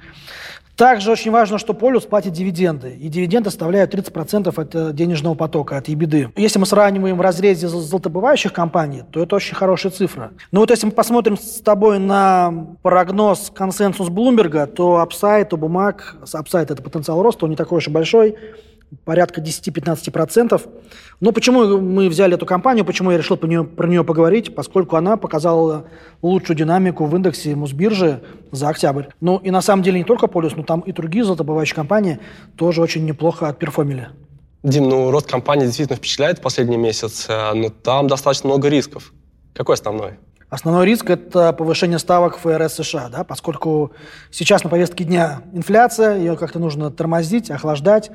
Также 0.81 1.11
очень 1.11 1.29
важно, 1.29 1.59
что 1.59 1.75
полюс 1.75 2.05
платит 2.05 2.33
дивиденды. 2.33 2.97
И 2.99 3.07
дивиденды 3.07 3.51
составляют 3.51 3.93
30% 3.93 4.51
от 4.59 4.73
э, 4.73 4.93
денежного 4.93 5.35
потока, 5.35 5.77
от 5.77 5.87
EBD. 5.87 6.31
Если 6.35 6.57
мы 6.57 6.65
сравниваем 6.65 7.17
в 7.17 7.21
разрезе 7.21 7.67
золотобывающих 7.67 8.51
компаний, 8.51 9.03
то 9.11 9.21
это 9.21 9.35
очень 9.35 9.53
хорошая 9.53 9.91
цифра. 9.91 10.31
Но 10.51 10.61
вот 10.61 10.71
если 10.71 10.87
мы 10.87 10.91
посмотрим 10.91 11.37
с 11.37 11.61
тобой 11.61 11.99
на 11.99 12.65
прогноз 12.81 13.51
консенсус 13.53 14.09
Блумберга, 14.09 14.65
то 14.65 14.97
апсайт 15.01 15.53
у 15.53 15.57
бумаг, 15.57 16.15
апсайт 16.33 16.71
это 16.71 16.81
потенциал 16.81 17.21
роста, 17.21 17.45
он 17.45 17.51
не 17.51 17.55
такой 17.55 17.77
уж 17.77 17.87
и 17.87 17.91
большой, 17.91 18.35
порядка 19.05 19.41
10-15%. 19.41 20.61
Но 21.19 21.31
почему 21.31 21.79
мы 21.79 22.09
взяли 22.09 22.35
эту 22.35 22.45
компанию, 22.45 22.85
почему 22.85 23.11
я 23.11 23.17
решил 23.17 23.37
про 23.37 23.47
нее, 23.47 23.63
про 23.63 23.87
нее 23.87 24.03
поговорить? 24.03 24.53
Поскольку 24.55 24.95
она 24.95 25.17
показала 25.17 25.85
лучшую 26.21 26.57
динамику 26.57 27.05
в 27.05 27.15
индексе 27.15 27.55
Мосбиржи 27.55 28.21
за 28.51 28.69
октябрь. 28.69 29.05
Ну 29.21 29.37
и 29.37 29.51
на 29.51 29.61
самом 29.61 29.83
деле 29.83 29.99
не 29.99 30.05
только 30.05 30.27
Полюс, 30.27 30.55
но 30.55 30.63
там 30.63 30.81
и 30.81 30.91
другие 30.91 31.23
золотобывающие 31.23 31.75
компании 31.75 32.19
тоже 32.55 32.81
очень 32.81 33.05
неплохо 33.05 33.47
отперформили. 33.47 34.09
Дим, 34.63 34.89
ну 34.89 35.09
рост 35.09 35.27
компании 35.27 35.65
действительно 35.65 35.97
впечатляет 35.97 36.37
в 36.37 36.41
последний 36.41 36.77
месяц, 36.77 37.25
э, 37.27 37.53
но 37.53 37.69
там 37.69 38.07
достаточно 38.07 38.49
много 38.49 38.67
рисков. 38.69 39.11
Какой 39.53 39.73
основной? 39.73 40.19
Основной 40.51 40.85
риск– 40.85 41.09
это 41.09 41.53
повышение 41.53 41.97
ставок 41.97 42.37
ФРС 42.37 42.73
США, 42.73 43.07
да, 43.07 43.23
поскольку 43.23 43.93
сейчас 44.31 44.65
на 44.65 44.69
повестке 44.69 45.05
дня 45.05 45.43
инфляция, 45.53 46.17
ее 46.17 46.35
как-то 46.35 46.59
нужно 46.59 46.91
тормозить, 46.91 47.49
охлаждать. 47.49 48.11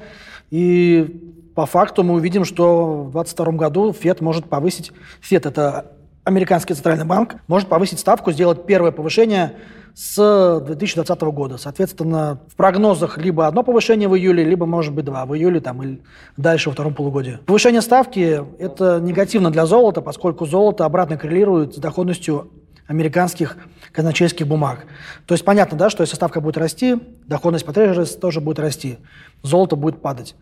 И 0.51 1.33
по 1.55 1.67
факту 1.67 2.03
мы 2.03 2.15
увидим, 2.15 2.45
что 2.45 3.05
в 3.05 3.13
2022 3.13 3.53
году 3.53 3.93
ФЕД 3.93 4.21
может 4.21 4.47
повысить, 4.47 4.93
ФЕД– 5.21 5.47
это 5.47 5.93
американский 6.25 6.75
центральный 6.75 7.05
банк, 7.05 7.37
может 7.47 7.69
повысить 7.69 8.01
ставку, 8.01 8.33
сделать 8.33 8.67
первое 8.67 8.91
повышение 8.91 9.53
с 9.95 10.63
2020 10.67 11.21
года. 11.23 11.57
Соответственно, 11.57 12.41
в 12.49 12.57
прогнозах 12.57 13.17
либо 13.17 13.47
одно 13.47 13.63
повышение 13.63 14.09
в 14.09 14.17
июле, 14.17 14.45
либо, 14.45 14.67
может 14.67 14.93
быть, 14.93 15.07
два 15.07 15.25
в 15.25 15.35
июле 15.35 15.61
там, 15.61 15.83
или 15.83 16.03
дальше 16.37 16.69
во 16.69 16.75
втором 16.75 16.95
полугодии. 16.95 17.39
Повышение 17.47 17.81
ставки– 17.81 18.43
это 18.59 19.01
негативно 19.01 19.51
для 19.51 19.65
золота, 19.65 20.03
поскольку 20.03 20.45
золото 20.45 20.85
обратно 20.85 21.17
коррелирует 21.17 21.77
с 21.77 21.79
доходностью 21.79 22.51
американских 22.87 23.57
казначейских 23.93 24.47
бумаг. 24.47 24.87
То 25.27 25.35
есть 25.35 25.45
понятно, 25.45 25.77
да, 25.77 25.91
что 25.91 26.03
если 26.03 26.17
ставка 26.17 26.41
будет 26.41 26.57
расти, 26.57 26.97
доходность 27.27 27.65
по 27.65 27.73
трежерис 27.73 28.17
тоже 28.17 28.41
будет 28.41 28.59
расти, 28.59 28.99
золото 29.43 29.77
будет 29.77 30.01
падать. 30.01 30.35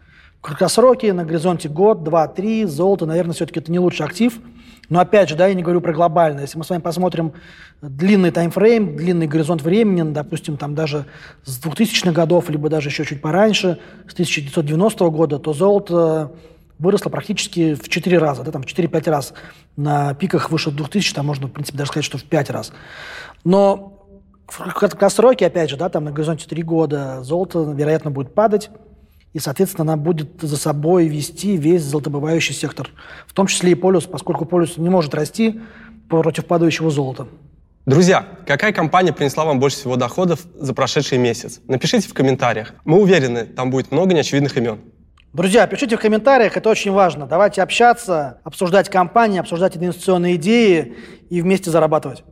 В 0.43 0.47
на 1.13 1.25
горизонте 1.25 1.71
год, 1.71 2.05
два, 2.05 2.29
три, 2.29 2.67
золото, 2.67 3.07
наверное, 3.07 3.35
все-таки 3.35 3.61
это 3.61 3.73
не 3.73 3.79
лучший 3.79 4.07
актив– 4.07 4.39
но 4.89 5.01
опять 5.01 5.29
же, 5.29 5.37
да, 5.37 5.47
я 5.47 5.55
не 5.55 5.63
говорю 5.63 5.81
про 5.81 5.93
глобальное. 5.93 6.43
Если 6.43 6.59
мы 6.59 6.65
с 6.65 6.71
вами 6.71 6.81
посмотрим 6.81 7.33
длинный 7.81 8.31
таймфрейм, 8.31 8.97
длинный 8.97 9.27
горизонт 9.27 9.63
времени, 9.63 10.03
допустим, 10.13 10.57
там 10.57 10.75
даже 10.75 11.07
с 11.45 11.63
2000-х 11.65 12.13
годов, 12.13 12.51
либо 12.51 12.69
даже 12.69 12.89
еще 12.91 13.05
чуть 13.05 13.23
пораньше, 13.23 13.79
с 14.09 14.13
1990 14.13 15.09
года, 15.11 15.39
то 15.39 15.53
золото 15.53 16.33
выросло 16.79 17.11
практически 17.11 17.75
в 17.75 17.89
4 17.89 18.19
раза, 18.19 18.43
да, 18.43 18.51
там 18.51 18.63
в 18.63 18.67
4-5 18.67 19.11
раз. 19.11 19.35
На 19.77 20.15
пиках 20.15 20.51
выше 20.51 20.71
2000, 20.71 21.15
там 21.15 21.27
можно, 21.27 21.47
в 21.47 21.53
принципе, 21.53 21.79
даже 21.79 21.91
сказать, 21.91 22.05
что 22.05 22.19
в 22.19 22.25
5 22.25 22.51
раз. 22.51 22.73
Но 23.45 24.07
в 24.47 24.73
краткосроке, 24.75 25.47
опять 25.47 25.71
же, 25.71 25.77
да, 25.77 25.89
там 25.89 26.05
на 26.05 26.13
горизонте 26.13 26.47
3 26.47 26.63
года 26.63 27.23
золото, 27.23 27.73
вероятно, 27.75 28.11
будет 28.11 28.35
падать 28.35 28.71
и, 29.35 29.41
соответственно, 29.41 29.93
она 29.93 29.97
будет 30.01 30.41
за 30.41 30.57
собой 30.57 31.09
вести 31.09 31.57
весь 31.57 31.83
золотобывающий 31.83 32.55
сектор, 32.55 32.89
в 33.27 33.33
том 33.33 33.49
числе 33.49 33.73
и 33.73 33.75
полюс, 33.75 34.05
поскольку 34.05 34.47
полюс 34.47 34.79
не 34.79 34.89
может 34.89 35.13
расти 35.13 35.61
против 36.09 36.47
падающего 36.47 36.91
золота. 36.91 37.27
Друзья, 37.85 38.27
какая 38.47 38.73
компания 38.73 39.13
принесла 39.13 39.45
вам 39.45 39.59
больше 39.59 39.77
всего 39.77 39.97
доходов 39.97 40.47
за 40.55 40.73
прошедший 40.73 41.19
месяц? 41.19 41.61
Напишите 41.67 42.09
в 42.09 42.15
комментариях. 42.15 42.75
Мы 42.85 42.99
уверены, 42.99 43.45
там 43.45 43.71
будет 43.71 43.91
много 43.91 44.15
неочевидных 44.15 44.57
имен. 44.57 44.79
Друзья, 45.35 45.67
пишите 45.67 45.97
в 45.97 46.01
комментариях, 46.01 46.57
это 46.57 46.69
очень 46.69 46.93
важно. 46.93 47.27
Давайте 47.27 47.61
общаться, 47.61 48.39
обсуждать 48.45 48.89
компании, 48.89 49.41
обсуждать 49.41 49.77
инвестиционные 49.77 50.37
идеи 50.37 50.95
и 51.29 51.43
вместе 51.43 51.73
зарабатывать. 51.73 52.23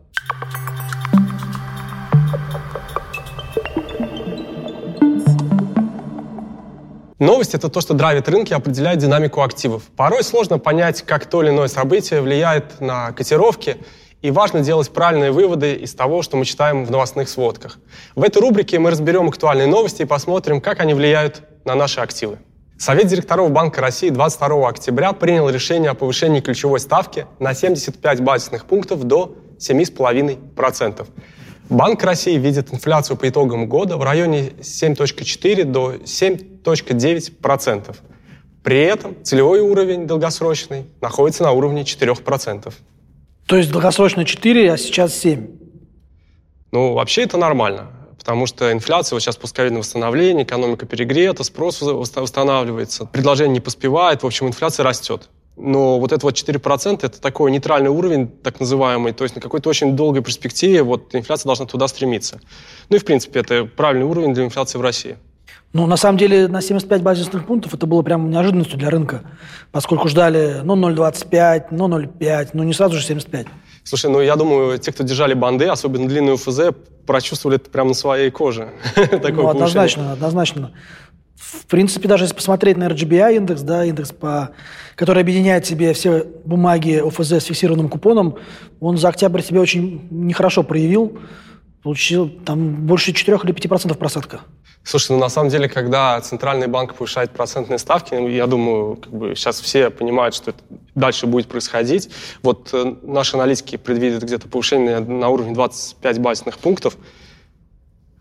Новость– 7.18 7.54
это 7.56 7.68
то, 7.68 7.80
что 7.80 7.94
драйвит 7.94 8.28
рынки 8.28 8.52
определяет 8.52 9.00
динамику 9.00 9.42
активов. 9.42 9.82
Порой 9.96 10.22
сложно 10.22 10.60
понять, 10.60 11.02
как 11.02 11.26
то 11.26 11.42
или 11.42 11.50
иное 11.50 11.66
событие 11.66 12.20
влияет 12.20 12.80
на 12.80 13.10
котировки, 13.10 13.78
и 14.20 14.30
важно 14.30 14.60
делать 14.60 14.92
правильные 14.92 15.32
выводы 15.32 15.74
из 15.74 15.92
того, 15.92 16.22
что 16.22 16.36
мы 16.36 16.44
читаем 16.44 16.84
в 16.84 16.92
новостных 16.92 17.28
сводках. 17.28 17.80
В 18.14 18.22
этой 18.22 18.40
рубрике 18.40 18.78
мы 18.78 18.90
разберем 18.90 19.26
актуальные 19.26 19.66
новости 19.66 20.02
и 20.02 20.04
посмотрим, 20.04 20.60
как 20.60 20.78
они 20.78 20.94
влияют 20.94 21.42
на 21.64 21.74
наши 21.74 22.00
активы. 22.00 22.38
Совет 22.82 23.06
директоров 23.06 23.52
Банка 23.52 23.80
России 23.80 24.10
22 24.10 24.68
октября 24.68 25.12
принял 25.12 25.48
решение 25.48 25.92
о 25.92 25.94
повышении 25.94 26.40
ключевой 26.40 26.80
ставки 26.80 27.28
на 27.38 27.54
75 27.54 28.22
базисных 28.22 28.64
пунктов 28.64 29.04
до 29.04 29.36
7,5%. 29.58 31.06
Банк 31.70 32.02
России 32.02 32.36
видит 32.36 32.74
инфляцию 32.74 33.16
по 33.16 33.28
итогам 33.28 33.68
года 33.68 33.98
в 33.98 34.02
районе 34.02 34.48
7.4 34.48 35.62
до 35.62 35.94
7.9%. 35.94 37.96
При 38.64 38.80
этом 38.80 39.14
целевой 39.22 39.60
уровень 39.60 40.08
долгосрочный 40.08 40.86
находится 41.00 41.44
на 41.44 41.52
уровне 41.52 41.82
4%. 41.82 42.74
То 43.46 43.56
есть 43.58 43.70
долгосрочно 43.70 44.24
4, 44.24 44.72
а 44.72 44.76
сейчас 44.76 45.14
7? 45.14 45.46
Ну, 46.72 46.94
вообще 46.94 47.22
это 47.22 47.38
нормально, 47.38 47.92
потому 48.22 48.46
что 48.46 48.70
инфляция 48.70 49.16
вот 49.16 49.20
сейчас 49.20 49.36
пускай 49.36 49.68
на 49.68 49.80
восстановление, 49.80 50.44
экономика 50.44 50.86
перегрета, 50.86 51.42
спрос 51.42 51.82
восстанавливается, 51.82 53.06
предложение 53.06 53.54
не 53.54 53.60
поспевает, 53.60 54.22
в 54.22 54.26
общем, 54.26 54.46
инфляция 54.46 54.84
растет. 54.84 55.28
Но 55.56 55.98
вот 55.98 56.12
это 56.12 56.24
вот 56.24 56.34
4% 56.34 57.00
это 57.02 57.20
такой 57.20 57.50
нейтральный 57.50 57.90
уровень, 57.90 58.28
так 58.28 58.60
называемый, 58.60 59.12
то 59.12 59.24
есть 59.24 59.34
на 59.34 59.40
какой-то 59.40 59.68
очень 59.68 59.96
долгой 59.96 60.22
перспективе 60.22 60.84
вот 60.84 61.12
инфляция 61.16 61.48
должна 61.48 61.66
туда 61.66 61.88
стремиться. 61.88 62.40
Ну 62.90 62.96
и 62.96 63.00
в 63.00 63.04
принципе 63.04 63.40
это 63.40 63.64
правильный 63.64 64.06
уровень 64.06 64.34
для 64.34 64.44
инфляции 64.44 64.78
в 64.78 64.82
России. 64.82 65.16
Ну, 65.72 65.86
на 65.86 65.96
самом 65.96 66.18
деле, 66.18 66.48
на 66.48 66.60
75 66.60 67.02
базисных 67.02 67.46
пунктов 67.46 67.72
это 67.72 67.86
было 67.86 68.02
прям 68.02 68.28
неожиданностью 68.28 68.78
для 68.78 68.90
рынка, 68.90 69.22
поскольку 69.70 70.08
ждали, 70.08 70.60
ну, 70.62 70.76
0,25, 70.76 71.68
ну, 71.70 71.88
0,5, 71.88 72.50
ну, 72.52 72.62
не 72.62 72.74
сразу 72.74 72.96
же 72.96 73.02
75. 73.02 73.46
Слушай, 73.82 74.10
ну, 74.10 74.20
я 74.20 74.36
думаю, 74.36 74.78
те, 74.78 74.92
кто 74.92 75.02
держали 75.02 75.32
банды, 75.32 75.66
особенно 75.66 76.06
длинные 76.06 76.34
УФЗ, 76.34 76.74
прочувствовали 77.06 77.58
это 77.58 77.70
прямо 77.70 77.88
на 77.88 77.94
своей 77.94 78.30
коже. 78.30 78.68
ну, 79.22 79.48
однозначно, 79.48 80.12
однозначно. 80.12 80.72
В 81.34 81.66
принципе, 81.66 82.06
даже 82.06 82.24
если 82.24 82.36
посмотреть 82.36 82.76
на 82.76 82.84
RGBI 82.88 83.36
индекс, 83.36 83.62
да, 83.62 83.84
индекс, 83.84 84.12
по, 84.12 84.50
который 84.94 85.22
объединяет 85.22 85.66
себе 85.66 85.92
все 85.94 86.24
бумаги 86.44 87.02
ОФЗ 87.04 87.32
с 87.32 87.44
фиксированным 87.44 87.88
купоном, 87.88 88.36
он 88.78 88.96
за 88.96 89.08
октябрь 89.08 89.42
себя 89.42 89.60
очень 89.60 90.06
нехорошо 90.10 90.62
проявил. 90.62 91.18
Получил 91.82 92.28
там 92.28 92.86
больше 92.86 93.12
4 93.12 93.38
или 93.44 93.54
5% 93.54 93.94
просадка. 93.94 94.40
Слушай, 94.84 95.12
ну 95.12 95.18
на 95.18 95.28
самом 95.28 95.48
деле, 95.48 95.68
когда 95.68 96.20
Центральный 96.20 96.66
банк 96.66 96.94
повышает 96.94 97.30
процентные 97.30 97.78
ставки, 97.78 98.14
ну, 98.14 98.28
я 98.28 98.46
думаю, 98.46 98.96
как 98.96 99.12
бы 99.12 99.34
сейчас 99.36 99.60
все 99.60 99.90
понимают, 99.90 100.34
что 100.34 100.50
это 100.50 100.60
дальше 100.94 101.26
будет 101.26 101.46
происходить. 101.46 102.10
Вот 102.42 102.70
э, 102.72 102.96
наши 103.02 103.36
аналитики 103.36 103.76
предвидят 103.76 104.24
где-то 104.24 104.48
повышение 104.48 104.98
на 104.98 105.28
уровне 105.28 105.54
25 105.54 106.18
базисных 106.18 106.58
пунктов. 106.58 106.96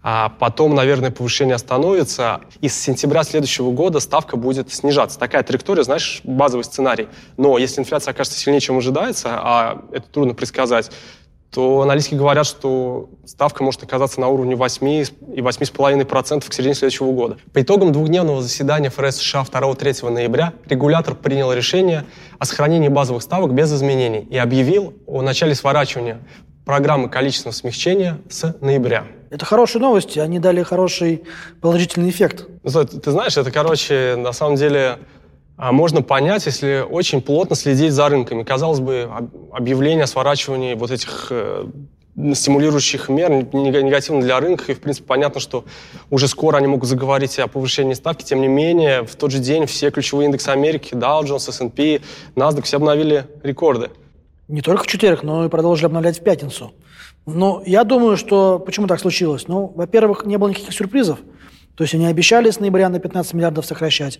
а 0.03 0.29
потом, 0.29 0.73
наверное, 0.73 1.11
повышение 1.11 1.53
остановится, 1.55 2.41
и 2.59 2.69
с 2.69 2.79
сентября 2.79 3.23
следующего 3.23 3.71
года 3.71 3.99
ставка 3.99 4.35
будет 4.35 4.73
снижаться. 4.73 5.19
Такая 5.19 5.43
траектория, 5.43 5.83
знаешь, 5.83 6.21
базовый 6.23 6.63
сценарий. 6.63 7.07
Но 7.37 7.59
если 7.59 7.81
инфляция 7.81 8.11
окажется 8.11 8.39
сильнее, 8.39 8.61
чем 8.61 8.77
ожидается, 8.77 9.29
а 9.33 9.83
это 9.91 10.07
трудно 10.09 10.33
предсказать, 10.33 10.91
то 11.51 11.81
аналитики 11.81 12.15
говорят, 12.15 12.45
что 12.45 13.09
ставка 13.25 13.63
может 13.63 13.83
оказаться 13.83 14.21
на 14.21 14.29
уровне 14.29 14.55
8 14.55 14.87
и 14.87 15.03
8,5% 15.41 16.49
к 16.49 16.53
середине 16.53 16.75
следующего 16.75 17.11
года. 17.11 17.37
По 17.53 17.61
итогам 17.61 17.91
двухдневного 17.91 18.41
заседания 18.41 18.89
ФРС 18.89 19.17
США 19.17 19.43
2-3 19.43 20.09
ноября 20.09 20.53
регулятор 20.65 21.13
принял 21.13 21.51
решение 21.51 22.05
о 22.39 22.45
сохранении 22.45 22.87
базовых 22.87 23.21
ставок 23.21 23.53
без 23.53 23.71
изменений 23.73 24.25
и 24.29 24.37
объявил 24.37 24.93
о 25.05 25.21
начале 25.21 25.53
сворачивания 25.53 26.19
программы 26.65 27.09
количественного 27.09 27.55
смягчения 27.55 28.19
с 28.29 28.55
ноября. 28.61 29.05
Это 29.29 29.45
хорошие 29.45 29.81
новости, 29.81 30.19
они 30.19 30.39
дали 30.39 30.63
хороший 30.63 31.23
положительный 31.59 32.09
эффект. 32.09 32.47
Ты, 32.63 32.85
ты 32.85 33.11
знаешь, 33.11 33.35
это, 33.35 33.51
короче, 33.51 34.15
на 34.17 34.31
самом 34.31 34.55
деле 34.55 34.99
можно 35.61 36.01
понять, 36.01 36.45
если 36.47 36.83
очень 36.87 37.21
плотно 37.21 37.55
следить 37.55 37.93
за 37.93 38.09
рынками. 38.09 38.43
Казалось 38.43 38.79
бы, 38.79 39.09
объявление 39.51 40.05
о 40.05 40.07
сворачивании 40.07 40.73
вот 40.73 40.89
этих 40.89 41.27
э, 41.29 41.65
стимулирующих 42.33 43.09
мер 43.09 43.31
негативно 43.31 44.21
для 44.21 44.39
рынка, 44.39 44.71
и, 44.71 44.75
в 44.75 44.79
принципе, 44.79 45.07
понятно, 45.07 45.39
что 45.39 45.63
уже 46.09 46.27
скоро 46.27 46.57
они 46.57 46.67
могут 46.67 46.89
заговорить 46.89 47.37
о 47.39 47.47
повышении 47.47 47.93
ставки. 47.93 48.23
Тем 48.23 48.41
не 48.41 48.47
менее, 48.47 49.03
в 49.03 49.15
тот 49.15 49.31
же 49.31 49.39
день 49.39 49.65
все 49.65 49.91
ключевые 49.91 50.25
индексы 50.25 50.49
Америки, 50.49 50.93
Dow 50.93 51.21
Jones, 51.23 51.49
S&P, 51.49 52.01
NASDAQ, 52.35 52.63
все 52.63 52.77
обновили 52.77 53.25
рекорды. 53.43 53.91
Не 54.47 54.61
только 54.61 54.83
в 54.83 54.87
четверг, 54.87 55.23
но 55.23 55.45
и 55.45 55.49
продолжили 55.49 55.85
обновлять 55.85 56.19
в 56.19 56.23
пятницу. 56.23 56.73
Но 57.25 57.61
я 57.65 57.83
думаю, 57.83 58.17
что 58.17 58.59
почему 58.59 58.87
так 58.87 58.99
случилось? 58.99 59.47
Ну, 59.47 59.71
во-первых, 59.75 60.25
не 60.25 60.37
было 60.37 60.49
никаких 60.49 60.73
сюрпризов. 60.73 61.19
То 61.75 61.83
есть 61.83 61.93
они 61.93 62.05
обещали 62.05 62.49
с 62.49 62.59
ноября 62.59 62.89
на 62.89 62.99
15 62.99 63.33
миллиардов 63.33 63.65
сокращать. 63.65 64.19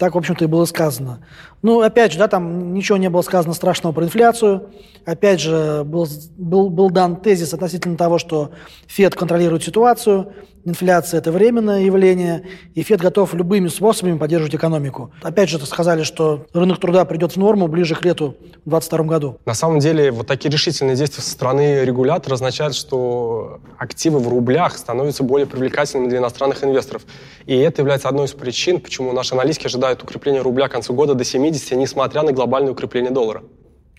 Так, 0.00 0.14
в 0.14 0.18
общем-то, 0.18 0.44
и 0.44 0.48
было 0.48 0.64
сказано. 0.64 1.20
Ну, 1.60 1.82
опять 1.82 2.12
же, 2.12 2.18
да, 2.18 2.26
там 2.26 2.72
ничего 2.72 2.96
не 2.96 3.10
было 3.10 3.20
сказано 3.20 3.52
страшного 3.52 3.92
про 3.92 4.06
инфляцию. 4.06 4.70
Опять 5.04 5.40
же, 5.40 5.82
был, 5.84 6.08
был, 6.38 6.70
был 6.70 6.88
дан 6.88 7.16
тезис 7.16 7.52
относительно 7.52 7.98
того, 7.98 8.16
что 8.16 8.52
ФЕД 8.86 9.14
контролирует 9.14 9.62
ситуацию, 9.62 10.32
инфляция– 10.64 11.18
это 11.20 11.32
временное 11.32 11.82
явление, 11.82 12.46
и 12.74 12.82
ФЕД 12.82 13.00
готов 13.00 13.34
любыми 13.34 13.68
способами 13.68 14.18
поддерживать 14.18 14.54
экономику. 14.54 15.12
Опять 15.22 15.48
же, 15.48 15.58
сказали, 15.66 16.02
что 16.02 16.46
рынок 16.52 16.80
труда 16.80 17.04
придет 17.04 17.32
в 17.32 17.36
норму 17.36 17.68
ближе 17.68 17.94
к 17.94 18.04
лету 18.04 18.36
в 18.64 18.70
2022 18.70 19.04
году. 19.04 19.38
На 19.46 19.54
самом 19.54 19.78
деле, 19.80 20.10
вот 20.10 20.26
такие 20.26 20.50
решительные 20.50 20.96
действия 20.96 21.22
со 21.22 21.30
стороны 21.30 21.84
регулятора 21.84 22.34
означают, 22.34 22.74
что 22.74 23.60
активы 23.78 24.18
в 24.18 24.28
рублях 24.28 24.76
становятся 24.76 25.24
более 25.24 25.46
привлекательными 25.46 26.08
для 26.08 26.18
иностранных 26.18 26.62
инвесторов. 26.64 27.02
И 27.46 27.56
это 27.56 27.82
является 27.82 28.08
одной 28.08 28.26
из 28.26 28.32
причин, 28.32 28.80
почему 28.80 29.12
наши 29.12 29.34
аналитики 29.34 29.66
ожидают 29.66 29.89
ожидают 29.90 30.02
укрепления 30.02 30.42
рубля 30.42 30.68
к 30.68 30.72
концу 30.72 30.94
года 30.94 31.14
до 31.14 31.24
70, 31.24 31.76
несмотря 31.76 32.22
на 32.22 32.32
глобальное 32.32 32.72
укрепление 32.72 33.10
доллара. 33.10 33.42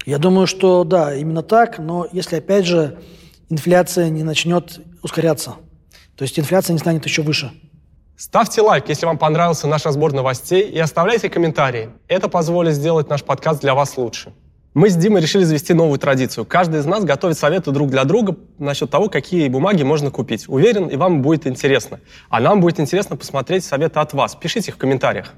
Я 0.05 0.17
думаю, 0.17 0.47
что 0.47 0.83
да, 0.83 1.15
именно 1.15 1.43
так, 1.43 1.79
но 1.79 2.07
если, 2.11 2.37
опять 2.37 2.65
же, 2.65 2.97
инфляция 3.49 4.09
не 4.09 4.23
начнет 4.23 4.79
ускоряться, 5.03 5.55
то 6.15 6.23
есть 6.23 6.39
инфляция 6.39 6.73
не 6.73 6.79
станет 6.79 7.05
еще 7.05 7.21
выше. 7.21 7.51
Ставьте 8.17 8.61
лайк, 8.61 8.89
если 8.89 9.05
вам 9.05 9.17
понравился 9.17 9.67
наш 9.67 9.85
разбор 9.85 10.13
новостей, 10.13 10.69
и 10.69 10.79
оставляйте 10.79 11.29
комментарии. 11.29 11.89
Это 12.07 12.29
позволит 12.29 12.73
сделать 12.73 13.09
наш 13.09 13.23
подкаст 13.23 13.61
для 13.61 13.73
вас 13.73 13.97
лучше. 13.97 14.31
Мы 14.73 14.89
с 14.89 14.95
Димой 14.95 15.21
решили 15.21 15.43
завести 15.43 15.73
новую 15.73 15.99
традицию. 15.99 16.45
Каждый 16.45 16.79
из 16.79 16.85
нас 16.85 17.03
готовит 17.03 17.37
советы 17.37 17.71
друг 17.71 17.89
для 17.89 18.05
друга 18.05 18.37
насчет 18.57 18.89
того, 18.89 19.09
какие 19.09 19.49
бумаги 19.49 19.83
можно 19.83 20.11
купить. 20.11 20.47
Уверен, 20.47 20.87
и 20.87 20.95
вам 20.95 21.21
будет 21.21 21.45
интересно. 21.45 21.99
А 22.29 22.39
нам 22.39 22.61
будет 22.61 22.79
интересно 22.79 23.17
посмотреть 23.17 23.65
советы 23.65 23.99
от 23.99 24.13
вас. 24.13 24.33
Пишите 24.35 24.71
их 24.71 24.75
в 24.75 24.77
комментариях. 24.77 25.33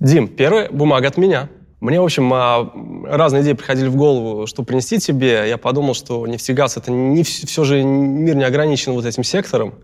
Дим, 0.00 0.28
первая 0.28 0.70
бумага 0.70 1.08
от 1.08 1.18
меня. 1.18 1.50
Мне, 1.80 2.00
в 2.00 2.04
общем, 2.04 2.32
а, 2.32 2.72
разные 3.04 3.42
идеи 3.42 3.52
приходили 3.52 3.88
в 3.88 3.96
голову, 3.96 4.46
что 4.46 4.62
принести 4.62 4.98
тебе. 4.98 5.46
Я 5.46 5.58
подумал, 5.58 5.92
что 5.92 6.26
нефтегаз— 6.26 6.76
это 6.78 6.90
не 6.90 7.22
все 7.22 7.64
же 7.64 7.82
мир 7.82 8.34
не 8.34 8.44
ограничен 8.44 8.92
вот 8.92 9.04
этим 9.04 9.24
сектором. 9.24 9.74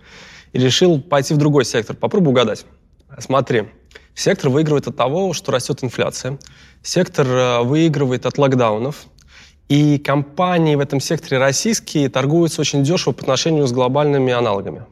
И 0.54 0.58
решил 0.58 1.02
пойти 1.02 1.34
в 1.34 1.36
другой 1.36 1.66
сектор. 1.66 1.94
Попробуй 1.94 2.30
угадать. 2.30 2.64
Смотри, 3.18 3.68
сектор 4.14 4.50
выигрывает 4.50 4.86
от 4.86 4.96
того, 4.96 5.32
что 5.32 5.52
растет 5.52 5.82
инфляция. 5.82 6.38
Сектор 6.82 7.26
э, 7.26 7.60
выигрывает 7.62 8.26
от 8.26 8.38
локдаунов. 8.38 9.06
И 9.68 9.98
компании 9.98 10.74
в 10.74 10.80
этом 10.80 11.00
секторе 11.00 11.38
российские 11.38 12.10
торгуются 12.10 12.60
очень 12.60 12.82
дешево 12.82 13.12
по 13.12 13.22
отношению 13.22 13.66
с 13.66 13.72
глобальными 13.72 14.32
аналогами. 14.32 14.84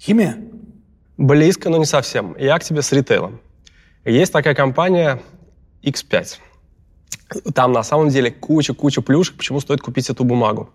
Химия? 0.00 0.38
Близко, 1.16 1.68
но 1.68 1.78
не 1.78 1.84
совсем. 1.84 2.36
Я 2.38 2.56
к 2.58 2.64
тебе 2.64 2.82
с 2.82 2.92
ритейлом. 2.92 3.40
Есть 4.04 4.32
такая 4.32 4.54
компания 4.54 5.20
X5. 5.82 6.38
Там 7.52 7.72
на 7.72 7.82
самом 7.82 8.08
деле 8.08 8.30
куча-куча 8.30 9.02
плюшек, 9.02 9.36
почему 9.36 9.60
стоит 9.60 9.80
купить 9.80 10.08
эту 10.08 10.22
бумагу. 10.22 10.70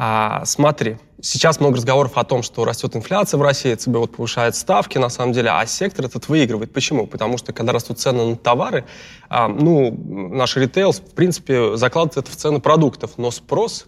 А, 0.00 0.44
смотри, 0.44 0.96
сейчас 1.20 1.58
много 1.58 1.76
разговоров 1.76 2.12
о 2.14 2.22
том, 2.22 2.44
что 2.44 2.64
растет 2.64 2.94
инфляция 2.94 3.36
в 3.36 3.42
России, 3.42 3.74
ЦБ 3.74 3.96
вот 3.96 4.16
повышает 4.16 4.54
ставки, 4.54 4.96
на 4.96 5.08
самом 5.08 5.32
деле, 5.32 5.50
а 5.50 5.66
сектор 5.66 6.06
этот 6.06 6.28
выигрывает. 6.28 6.72
Почему? 6.72 7.08
Потому 7.08 7.36
что, 7.36 7.52
когда 7.52 7.72
растут 7.72 7.98
цены 7.98 8.24
на 8.24 8.36
товары, 8.36 8.84
а, 9.28 9.48
ну, 9.48 9.90
наш 9.90 10.56
ритейл, 10.56 10.92
в 10.92 11.00
принципе, 11.00 11.76
закладывает 11.76 12.28
это 12.28 12.30
в 12.30 12.36
цены 12.36 12.60
продуктов, 12.60 13.18
но 13.18 13.32
спрос 13.32 13.86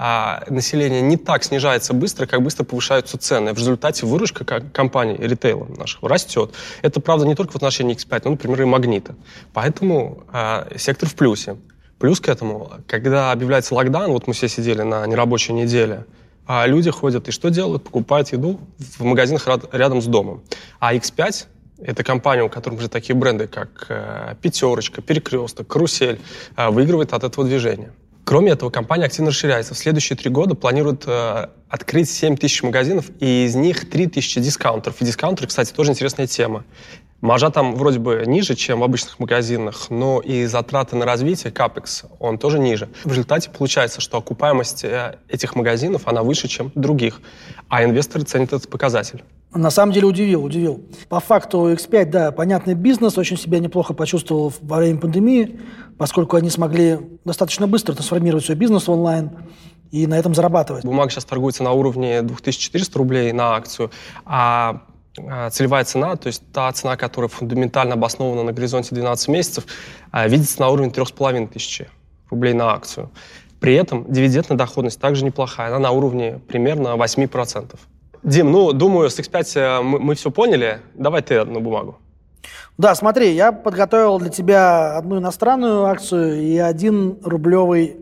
а 0.00 0.44
население 0.48 1.00
не 1.00 1.16
так 1.16 1.42
снижается 1.42 1.92
быстро, 1.92 2.26
как 2.26 2.40
быстро 2.40 2.62
повышаются 2.62 3.18
цены. 3.18 3.52
В 3.52 3.58
результате 3.58 4.06
выручка 4.06 4.44
компаний 4.44 5.16
ритейла 5.18 5.66
нашего 5.76 6.08
растет. 6.08 6.54
Это, 6.82 7.00
правда, 7.00 7.26
не 7.26 7.34
только 7.34 7.50
в 7.50 7.56
отношении 7.56 7.96
X5, 7.96 8.20
но, 8.24 8.30
например, 8.32 8.62
и 8.62 8.64
Магнита. 8.64 9.16
Поэтому 9.52 10.22
а, 10.30 10.68
сектор 10.76 11.08
в 11.08 11.16
плюсе. 11.16 11.56
Плюс 11.98 12.20
к 12.20 12.28
этому, 12.28 12.70
когда 12.86 13.32
объявляется 13.32 13.74
локдаун, 13.74 14.12
вот 14.12 14.26
мы 14.26 14.32
все 14.32 14.48
сидели 14.48 14.82
на 14.82 15.06
нерабочей 15.06 15.52
неделе, 15.52 16.06
а 16.46 16.66
люди 16.66 16.90
ходят 16.90 17.28
и 17.28 17.30
что 17.30 17.50
делают? 17.50 17.84
Покупают 17.84 18.32
еду 18.32 18.60
в 18.78 19.04
магазинах 19.04 19.46
рядом 19.72 20.00
с 20.00 20.06
домом. 20.06 20.42
А 20.80 20.94
X5 20.94 21.46
это 21.80 22.02
компания, 22.02 22.42
у 22.42 22.48
которой 22.48 22.74
уже 22.74 22.88
такие 22.88 23.14
бренды, 23.14 23.46
как 23.46 23.86
э, 23.88 24.34
Пятерочка, 24.40 25.00
Перекресток, 25.00 25.66
Карусель, 25.68 26.18
э, 26.56 26.70
выигрывает 26.70 27.12
от 27.12 27.22
этого 27.22 27.46
движения. 27.46 27.92
Кроме 28.24 28.52
этого, 28.52 28.68
компания 28.70 29.04
активно 29.04 29.30
расширяется. 29.30 29.74
В 29.74 29.78
следующие 29.78 30.16
три 30.16 30.28
года 30.28 30.54
планирует 30.54 31.04
э, 31.06 31.48
открыть 31.68 32.10
7 32.10 32.36
тысяч 32.36 32.62
магазинов, 32.62 33.06
и 33.20 33.44
из 33.44 33.54
них 33.54 33.88
3 33.88 34.08
тысячи 34.08 34.40
дискаунтеров. 34.40 35.00
И 35.00 35.04
дискаунтеры, 35.04 35.48
кстати, 35.48 35.72
тоже 35.72 35.92
интересная 35.92 36.26
тема. 36.26 36.64
Маржа 37.20 37.50
там 37.50 37.74
вроде 37.74 37.98
бы 37.98 38.22
ниже, 38.26 38.54
чем 38.54 38.80
в 38.80 38.84
обычных 38.84 39.18
магазинах, 39.18 39.90
но 39.90 40.20
и 40.20 40.44
затраты 40.46 40.94
на 40.94 41.04
развитие, 41.04 41.52
капекс, 41.52 42.04
он 42.20 42.38
тоже 42.38 42.60
ниже. 42.60 42.88
В 43.02 43.10
результате 43.10 43.50
получается, 43.50 44.00
что 44.00 44.18
окупаемость 44.18 44.84
э, 44.84 45.18
этих 45.28 45.56
магазинов, 45.56 46.02
она 46.06 46.22
выше, 46.22 46.46
чем 46.46 46.70
других, 46.76 47.20
а 47.68 47.82
инвесторы 47.82 48.24
ценят 48.24 48.52
этот 48.52 48.70
показатель. 48.70 49.24
На 49.52 49.70
самом 49.70 49.92
деле 49.92 50.06
удивил, 50.06 50.44
удивил. 50.44 50.84
По 51.08 51.18
факту 51.18 51.72
X5, 51.72 52.04
да, 52.04 52.30
понятный 52.30 52.74
бизнес, 52.74 53.18
очень 53.18 53.36
себя 53.36 53.58
неплохо 53.58 53.94
почувствовал 53.94 54.52
во 54.60 54.76
время 54.76 55.00
пандемии, 55.00 55.58
поскольку 55.96 56.36
они 56.36 56.50
смогли 56.50 56.98
достаточно 57.24 57.66
быстро 57.66 57.94
трансформировать 57.94 58.44
свой 58.44 58.56
бизнес 58.56 58.86
в 58.86 58.92
онлайн 58.92 59.30
и 59.90 60.06
на 60.06 60.18
этом 60.18 60.34
зарабатывать. 60.34 60.84
Бумага 60.84 61.10
сейчас 61.10 61.24
торгуется 61.24 61.64
на 61.64 61.72
уровне 61.72 62.22
2400 62.22 62.98
рублей 62.98 63.32
на 63.32 63.56
акцию, 63.56 63.90
а 64.24 64.58
а, 64.70 64.82
целевая 65.50 65.84
цена, 65.84 66.16
то 66.16 66.26
есть 66.26 66.42
та 66.52 66.70
цена, 66.72 66.96
которая 66.96 67.28
фундаментально 67.28 67.94
обоснована 67.94 68.42
на 68.42 68.52
горизонте 68.52 68.94
12 68.94 69.28
месяцев, 69.28 69.64
а, 70.10 70.26
видится 70.28 70.60
на 70.60 70.68
уровне 70.68 70.90
3500 70.90 71.88
рублей 72.30 72.54
на 72.54 72.72
акцию. 72.72 73.10
При 73.60 73.74
этом 73.74 74.04
дивидендная 74.08 74.56
доходность 74.56 75.00
также 75.00 75.24
неплохая, 75.24 75.68
она 75.68 75.78
на 75.78 75.90
уровне 75.90 76.40
примерно 76.46 76.96
8%. 76.96 77.78
Дим, 78.22 78.52
ну, 78.52 78.72
думаю, 78.72 79.10
с 79.10 79.18
X5 79.18 79.42
э, 79.54 79.82
мы, 79.82 79.98
мы 80.00 80.14
все 80.14 80.30
поняли. 80.30 80.80
Давай 80.94 81.22
ты 81.22 81.36
одну 81.36 81.60
бумагу. 81.60 81.98
Да, 82.76 82.94
смотри, 82.94 83.32
я 83.32 83.52
подготовил 83.52 84.18
для 84.18 84.28
тебя 84.28 84.96
одну 84.96 85.18
иностранную 85.18 85.84
акцию 85.86 86.40
и 86.40 86.56
один 86.58 87.18
рублевый 87.24 87.96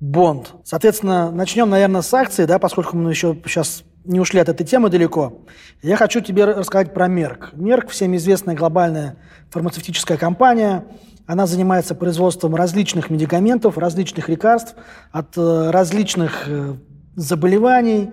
бонд. 0.00 0.52
Соответственно, 0.64 1.30
начнем, 1.30 1.68
наверное, 1.68 2.02
с 2.02 2.14
акции, 2.14 2.44
да, 2.44 2.58
поскольку 2.58 2.96
мы 2.96 3.10
еще 3.10 3.36
сейчас 3.46 3.82
не 4.08 4.18
ушли 4.20 4.40
от 4.40 4.48
этой 4.48 4.66
темы 4.66 4.88
далеко, 4.88 5.42
я 5.82 5.96
хочу 5.96 6.20
тебе 6.20 6.46
рассказать 6.46 6.94
про 6.94 7.06
Мерк. 7.08 7.50
Мерк, 7.52 7.90
всем 7.90 8.16
известная 8.16 8.56
глобальная 8.56 9.16
фармацевтическая 9.50 10.16
компания. 10.16 10.86
Она 11.26 11.46
занимается 11.46 11.94
производством 11.94 12.54
различных 12.54 13.10
медикаментов, 13.10 13.76
различных 13.76 14.30
лекарств 14.30 14.74
от 15.12 15.36
э, 15.36 15.70
различных 15.70 16.48
э, 16.48 16.76
заболеваний. 17.16 18.12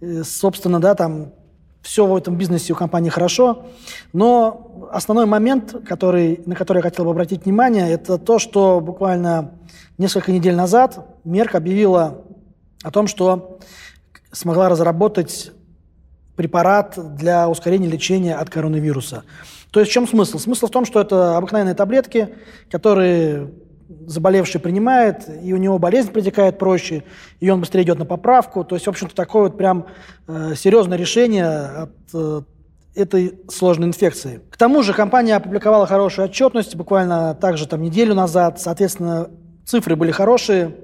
Э, 0.00 0.24
собственно, 0.24 0.80
да, 0.80 0.96
там 0.96 1.32
все 1.80 2.06
в 2.06 2.16
этом 2.16 2.36
бизнесе 2.36 2.72
у 2.72 2.76
компании 2.76 3.10
хорошо, 3.10 3.66
но 4.12 4.88
основной 4.90 5.26
момент, 5.26 5.76
который, 5.86 6.42
на 6.44 6.56
который 6.56 6.78
я 6.78 6.82
хотел 6.82 7.04
бы 7.04 7.12
обратить 7.12 7.44
внимание, 7.44 7.88
это 7.92 8.18
то, 8.18 8.40
что 8.40 8.80
буквально 8.80 9.52
несколько 9.96 10.32
недель 10.32 10.56
назад 10.56 11.06
Мерк 11.22 11.54
объявила 11.54 12.24
о 12.82 12.90
том, 12.90 13.06
что 13.06 13.60
смогла 14.32 14.68
разработать 14.68 15.52
препарат 16.36 16.98
для 17.16 17.48
ускорения 17.48 17.88
лечения 17.88 18.34
от 18.34 18.50
коронавируса. 18.50 19.24
То 19.70 19.80
есть 19.80 19.90
в 19.90 19.94
чем 19.94 20.06
смысл? 20.06 20.38
Смысл 20.38 20.66
в 20.66 20.70
том, 20.70 20.84
что 20.84 21.00
это 21.00 21.36
обыкновенные 21.36 21.74
таблетки, 21.74 22.34
которые 22.70 23.50
заболевший 24.06 24.60
принимает, 24.60 25.28
и 25.42 25.52
у 25.52 25.56
него 25.56 25.78
болезнь 25.78 26.10
протекает 26.10 26.58
проще, 26.58 27.04
и 27.40 27.50
он 27.50 27.60
быстрее 27.60 27.82
идет 27.82 27.98
на 27.98 28.04
поправку. 28.04 28.64
То 28.64 28.74
есть, 28.74 28.86
в 28.86 28.90
общем-то, 28.90 29.14
такое 29.14 29.44
вот 29.44 29.56
прям 29.56 29.86
э, 30.26 30.54
серьезное 30.56 30.98
решение 30.98 31.46
от 31.46 31.90
э, 32.12 32.42
этой 32.94 33.38
сложной 33.48 33.88
инфекции. 33.88 34.40
К 34.50 34.56
тому 34.56 34.82
же 34.82 34.92
компания 34.92 35.36
опубликовала 35.36 35.86
хорошую 35.86 36.26
отчетность 36.26 36.74
буквально 36.74 37.34
также 37.34 37.68
там 37.68 37.82
неделю 37.82 38.14
назад. 38.14 38.60
Соответственно, 38.60 39.30
цифры 39.64 39.94
были 39.94 40.10
хорошие. 40.10 40.74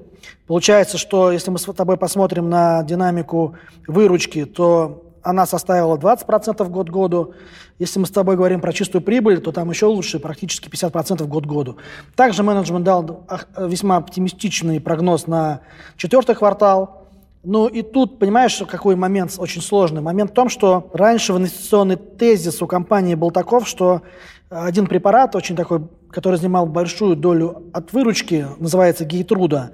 Получается, 0.46 0.98
что 0.98 1.32
если 1.32 1.50
мы 1.50 1.58
с 1.58 1.64
тобой 1.64 1.96
посмотрим 1.96 2.48
на 2.50 2.82
динамику 2.82 3.56
выручки, 3.86 4.44
то 4.44 5.02
она 5.22 5.46
составила 5.46 5.96
20% 5.96 6.68
год 6.68 6.90
году. 6.90 7.34
Если 7.78 7.98
мы 7.98 8.06
с 8.06 8.10
тобой 8.10 8.36
говорим 8.36 8.60
про 8.60 8.72
чистую 8.72 9.02
прибыль, 9.02 9.40
то 9.40 9.52
там 9.52 9.70
еще 9.70 9.86
лучше, 9.86 10.18
практически 10.18 10.68
50% 10.68 11.24
год 11.26 11.46
году. 11.46 11.76
Также 12.16 12.42
менеджмент 12.42 12.84
дал 12.84 13.26
весьма 13.56 13.96
оптимистичный 13.96 14.80
прогноз 14.80 15.26
на 15.26 15.60
четвертый 15.96 16.34
квартал. 16.34 17.08
Ну 17.44 17.66
и 17.66 17.82
тут, 17.82 18.18
понимаешь, 18.18 18.62
какой 18.68 18.94
момент 18.94 19.34
очень 19.38 19.62
сложный? 19.62 20.00
Момент 20.00 20.30
в 20.30 20.34
том, 20.34 20.48
что 20.48 20.90
раньше 20.92 21.32
инвестиционный 21.32 21.96
тезис 21.96 22.62
у 22.62 22.66
компании 22.66 23.16
был 23.16 23.30
таков, 23.30 23.66
что 23.66 24.02
один 24.48 24.86
препарат, 24.86 25.34
очень 25.34 25.56
такой, 25.56 25.82
который 26.10 26.36
занимал 26.36 26.66
большую 26.66 27.16
долю 27.16 27.64
от 27.72 27.92
выручки, 27.92 28.46
называется 28.58 29.04
гейтруда, 29.04 29.72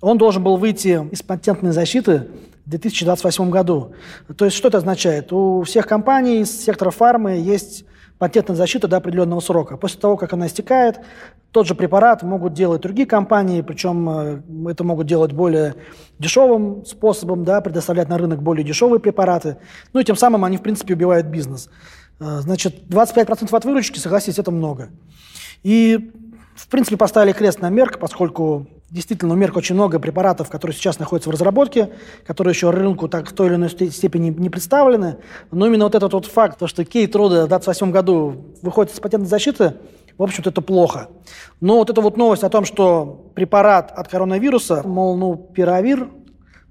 он 0.00 0.18
должен 0.18 0.42
был 0.42 0.56
выйти 0.56 1.06
из 1.10 1.22
патентной 1.22 1.72
защиты 1.72 2.28
в 2.66 2.70
2028 2.70 3.50
году. 3.50 3.94
То 4.36 4.44
есть 4.44 4.56
что 4.56 4.68
это 4.68 4.78
означает? 4.78 5.32
У 5.32 5.62
всех 5.62 5.86
компаний 5.86 6.40
из 6.40 6.64
сектора 6.64 6.90
фармы 6.90 7.32
есть 7.32 7.84
патентная 8.18 8.56
защита 8.56 8.88
до 8.88 8.96
определенного 8.96 9.40
срока. 9.40 9.76
После 9.76 10.00
того, 10.00 10.16
как 10.16 10.32
она 10.32 10.46
истекает, 10.46 11.00
тот 11.50 11.66
же 11.66 11.74
препарат 11.74 12.22
могут 12.22 12.52
делать 12.52 12.82
другие 12.82 13.06
компании, 13.06 13.60
причем 13.60 14.08
э, 14.08 14.42
это 14.70 14.82
могут 14.82 15.06
делать 15.06 15.32
более 15.32 15.74
дешевым 16.18 16.84
способом, 16.84 17.44
да, 17.44 17.60
предоставлять 17.60 18.08
на 18.08 18.18
рынок 18.18 18.42
более 18.42 18.64
дешевые 18.64 18.98
препараты. 18.98 19.58
Ну 19.92 20.00
и 20.00 20.04
тем 20.04 20.16
самым 20.16 20.44
они, 20.44 20.56
в 20.56 20.62
принципе, 20.62 20.94
убивают 20.94 21.26
бизнес. 21.26 21.68
Э, 22.18 22.40
значит, 22.40 22.84
25% 22.88 23.54
от 23.54 23.64
выручки, 23.64 23.98
согласитесь, 23.98 24.38
это 24.38 24.50
много. 24.50 24.90
И, 25.62 26.12
в 26.56 26.68
принципе, 26.68 26.96
поставили 26.96 27.32
крест 27.32 27.60
на 27.60 27.70
мерк, 27.70 27.98
поскольку 27.98 28.66
Действительно, 28.90 29.32
у 29.32 29.36
Мерк 29.36 29.56
очень 29.56 29.74
много 29.74 29.98
препаратов, 29.98 30.50
которые 30.50 30.76
сейчас 30.76 30.98
находятся 30.98 31.30
в 31.30 31.32
разработке, 31.32 31.90
которые 32.26 32.52
еще 32.52 32.70
рынку 32.70 33.08
так 33.08 33.28
в 33.28 33.32
той 33.32 33.48
или 33.48 33.54
иной 33.54 33.70
степени 33.70 34.30
не 34.30 34.50
представлены. 34.50 35.16
Но 35.50 35.66
именно 35.66 35.84
вот 35.84 35.94
этот 35.94 36.12
вот 36.12 36.26
факт, 36.26 36.58
то, 36.58 36.66
что 36.66 36.84
Кейт 36.84 37.16
Рода 37.16 37.46
в 37.46 37.48
2028 37.48 37.90
году 37.90 38.54
выходит 38.62 38.92
из 38.92 39.00
патентной 39.00 39.28
защиты, 39.28 39.74
в 40.16 40.22
общем-то, 40.22 40.50
это 40.50 40.60
плохо. 40.60 41.08
Но 41.60 41.78
вот 41.78 41.90
эта 41.90 42.00
вот 42.00 42.16
новость 42.16 42.44
о 42.44 42.50
том, 42.50 42.64
что 42.64 43.30
препарат 43.34 43.90
от 43.90 44.06
коронавируса, 44.08 44.82
мол, 44.84 45.16
ну, 45.16 45.34
пиравир, 45.34 46.08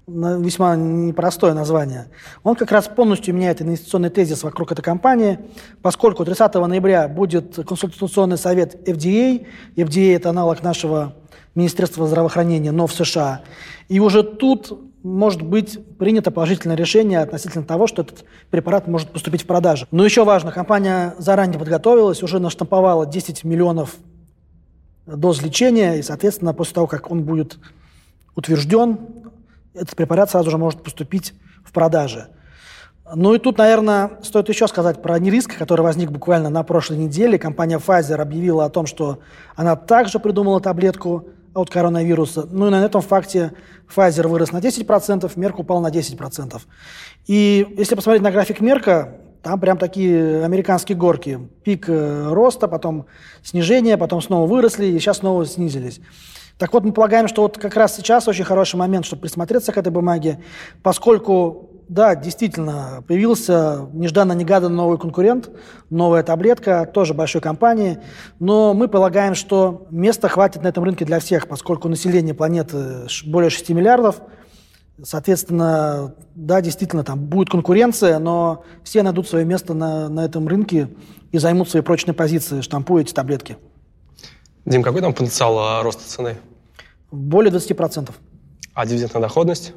весьма 0.06 0.76
непростое 0.76 1.54
название, 1.54 2.08
он 2.42 2.56
как 2.56 2.70
раз 2.72 2.88
полностью 2.88 3.34
меняет 3.34 3.62
инвестиционный 3.62 4.10
тезис 4.10 4.42
вокруг 4.42 4.72
этой 4.72 4.82
компании, 4.82 5.38
поскольку 5.82 6.24
30 6.24 6.54
ноября 6.54 7.08
будет 7.08 7.56
консультационный 7.56 8.38
совет 8.38 8.88
FDA. 8.88 9.46
FDA– 9.76 10.14
это 10.16 10.30
аналог 10.30 10.62
нашего 10.62 11.14
Министерства 11.54 12.06
здравоохранения, 12.06 12.72
но 12.72 12.86
в 12.86 12.92
США. 12.92 13.42
И 13.88 14.00
уже 14.00 14.22
тут 14.22 14.78
может 15.02 15.42
быть 15.42 15.78
принято 15.98 16.30
положительное 16.30 16.76
решение 16.76 17.20
относительно 17.20 17.64
того, 17.64 17.86
что 17.86 18.02
этот 18.02 18.24
препарат 18.50 18.88
может 18.88 19.10
поступить 19.10 19.42
в 19.42 19.46
продажу. 19.46 19.86
Но 19.90 20.04
еще 20.04 20.24
важно, 20.24 20.50
компания 20.50 21.14
заранее 21.18 21.58
подготовилась, 21.58 22.22
уже 22.22 22.38
наштамповала 22.38 23.06
10 23.06 23.44
миллионов 23.44 23.96
доз 25.06 25.42
лечения, 25.42 25.98
и, 25.98 26.02
соответственно, 26.02 26.54
после 26.54 26.74
того, 26.74 26.86
как 26.86 27.10
он 27.10 27.22
будет 27.22 27.58
утвержден, 28.34 28.98
этот 29.74 29.96
препарат 29.96 30.30
сразу 30.30 30.50
же 30.50 30.58
может 30.58 30.82
поступить 30.82 31.34
в 31.64 31.72
продаже. 31.72 32.28
Ну 33.14 33.34
и 33.34 33.38
тут, 33.38 33.58
наверное, 33.58 34.12
стоит 34.22 34.48
еще 34.48 34.66
сказать 34.66 35.02
про 35.02 35.18
нериск, 35.18 35.58
который 35.58 35.82
возник 35.82 36.10
буквально 36.10 36.48
на 36.48 36.62
прошлой 36.62 36.96
неделе. 36.96 37.38
Компания 37.38 37.78
Pfizer 37.78 38.16
объявила 38.16 38.64
о 38.64 38.70
том, 38.70 38.86
что 38.86 39.18
она 39.56 39.76
также 39.76 40.18
придумала 40.18 40.60
таблетку 40.60 41.28
от 41.52 41.68
коронавируса. 41.68 42.48
Ну 42.50 42.68
и 42.68 42.70
на 42.70 42.84
этом 42.84 43.02
факте 43.02 43.52
Pfizer 43.94 44.26
вырос 44.26 44.52
на 44.52 44.58
10%, 44.58 45.30
Мерк 45.36 45.58
упал 45.58 45.80
на 45.80 45.88
10%. 45.88 46.60
И 47.26 47.74
если 47.76 47.94
посмотреть 47.94 48.22
на 48.22 48.32
график 48.32 48.60
Мерка, 48.60 49.16
там 49.42 49.60
прям 49.60 49.76
такие 49.76 50.42
американские 50.42 50.96
горки. 50.96 51.38
Пик 51.62 51.84
э, 51.88 52.32
роста, 52.32 52.66
потом 52.66 53.04
снижение, 53.42 53.98
потом 53.98 54.22
снова 54.22 54.46
выросли, 54.48 54.86
и 54.86 54.98
сейчас 54.98 55.18
снова 55.18 55.44
снизились. 55.44 56.00
Так 56.58 56.72
вот, 56.72 56.84
мы 56.84 56.92
полагаем, 56.92 57.26
что 57.26 57.42
вот 57.42 57.58
как 57.58 57.74
раз 57.74 57.96
сейчас 57.96 58.28
очень 58.28 58.44
хороший 58.44 58.76
момент, 58.76 59.04
чтобы 59.04 59.22
присмотреться 59.22 59.72
к 59.72 59.76
этой 59.78 59.90
бумаге, 59.90 60.38
поскольку 60.82 61.70
да, 61.88 62.14
действительно, 62.14 63.04
появился 63.06 63.88
нежданно-негаданно 63.92 64.74
новый 64.74 64.98
конкурент, 64.98 65.50
новая 65.90 66.22
таблетка, 66.22 66.86
тоже 66.86 67.12
большой 67.12 67.40
компании, 67.40 67.98
но 68.38 68.72
мы 68.72 68.88
полагаем, 68.88 69.34
что 69.34 69.86
места 69.90 70.28
хватит 70.28 70.62
на 70.62 70.68
этом 70.68 70.84
рынке 70.84 71.04
для 71.04 71.20
всех, 71.20 71.46
поскольку 71.46 71.88
население 71.88 72.34
планеты 72.34 73.06
более 73.26 73.50
6 73.50 73.68
миллиардов, 73.70 74.22
соответственно, 75.02 76.14
да, 76.34 76.60
действительно, 76.60 77.04
там 77.04 77.18
будет 77.18 77.50
конкуренция, 77.50 78.18
но 78.18 78.64
все 78.82 79.02
найдут 79.02 79.28
свое 79.28 79.44
место 79.44 79.74
на, 79.74 80.08
на 80.08 80.24
этом 80.24 80.48
рынке 80.48 80.88
и 81.32 81.38
займут 81.38 81.68
свои 81.68 81.82
прочные 81.82 82.14
позиции, 82.14 82.60
штампуя 82.60 83.02
эти 83.02 83.12
таблетки. 83.12 83.58
Дим, 84.66 84.82
какой 84.82 85.02
там 85.02 85.12
потенциал 85.12 85.58
а, 85.58 85.82
роста 85.82 86.02
цены? 86.06 86.36
Более 87.10 87.52
20%. 87.52 88.10
А 88.74 88.86
дивидендная 88.86 89.22
доходность? 89.22 89.72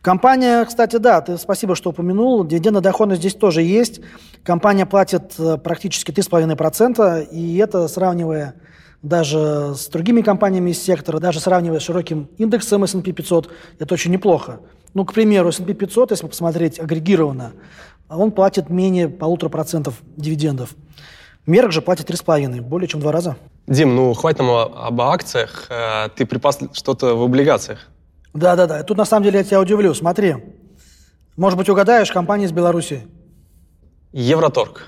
Компания, 0.00 0.64
кстати, 0.64 0.96
да, 0.96 1.20
ты 1.20 1.38
спасибо, 1.38 1.76
что 1.76 1.90
упомянул. 1.90 2.44
Дивидендная 2.44 2.82
доходность 2.82 3.20
здесь 3.20 3.34
тоже 3.34 3.62
есть. 3.62 4.00
Компания 4.42 4.84
платит 4.84 5.34
э, 5.38 5.58
практически 5.58 6.10
3,5%, 6.10 7.28
и 7.30 7.56
это, 7.58 7.86
сравнивая 7.86 8.54
даже 9.02 9.74
с 9.76 9.86
другими 9.88 10.22
компаниями 10.22 10.70
из 10.70 10.82
сектора, 10.82 11.18
даже 11.18 11.38
сравнивая 11.38 11.78
с 11.78 11.82
широким 11.82 12.30
индексом 12.38 12.82
S&P 12.84 13.12
500, 13.12 13.50
это 13.78 13.94
очень 13.94 14.10
неплохо. 14.10 14.60
Ну, 14.94 15.04
к 15.04 15.12
примеру, 15.12 15.50
S&P 15.50 15.74
500, 15.74 16.12
если 16.12 16.26
посмотреть 16.26 16.80
агрегированно, 16.80 17.52
он 18.08 18.32
платит 18.32 18.70
менее 18.70 19.08
полутора 19.08 19.50
процентов 19.50 20.02
дивидендов. 20.16 20.74
Мерк 21.46 21.72
же 21.72 21.82
платит 21.82 22.08
3,5, 22.08 22.60
более 22.60 22.86
чем 22.88 23.00
в 23.00 23.02
два 23.02 23.12
раза. 23.12 23.36
Дим, 23.66 23.96
ну 23.96 24.12
хватит 24.14 24.38
нам 24.40 24.50
об 24.50 25.00
акциях. 25.00 25.66
Э, 25.70 26.08
ты 26.14 26.24
припас 26.24 26.60
что-то 26.72 27.16
в 27.16 27.22
облигациях. 27.22 27.88
Да-да-да. 28.32 28.82
Тут 28.84 28.96
на 28.96 29.04
самом 29.04 29.24
деле 29.24 29.38
я 29.38 29.44
тебя 29.44 29.60
удивлю. 29.60 29.92
Смотри. 29.94 30.36
Может 31.36 31.58
быть, 31.58 31.68
угадаешь, 31.68 32.12
компания 32.12 32.44
из 32.44 32.52
Беларуси? 32.52 33.06
Евроторг. 34.12 34.86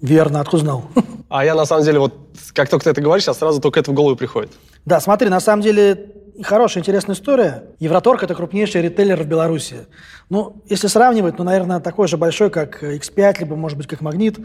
Верно, 0.00 0.40
откуда 0.40 0.62
знал? 0.62 0.84
А 1.28 1.44
я 1.44 1.56
на 1.56 1.64
самом 1.64 1.82
деле, 1.82 1.98
вот 1.98 2.14
как 2.54 2.68
только 2.68 2.84
ты 2.84 2.90
это 2.90 3.00
говоришь, 3.00 3.24
сейчас 3.24 3.38
сразу 3.38 3.60
только 3.60 3.80
это 3.80 3.90
в 3.90 3.94
голову 3.94 4.14
приходит. 4.14 4.52
Да, 4.84 5.00
смотри, 5.00 5.28
на 5.28 5.40
самом 5.40 5.60
деле 5.60 6.12
хорошая, 6.42 6.82
интересная 6.82 7.14
история. 7.14 7.64
Евроторг– 7.78 8.22
это 8.24 8.34
крупнейший 8.34 8.82
ритейлер 8.82 9.22
в 9.22 9.26
Беларуси. 9.26 9.86
Ну, 10.28 10.62
если 10.68 10.88
сравнивать, 10.88 11.38
ну, 11.38 11.44
наверное, 11.44 11.80
такой 11.80 12.08
же 12.08 12.16
большой, 12.16 12.50
как 12.50 12.82
X5, 12.82 13.40
либо, 13.40 13.56
может 13.56 13.78
быть, 13.78 13.86
как 13.86 14.00
Магнит. 14.00 14.38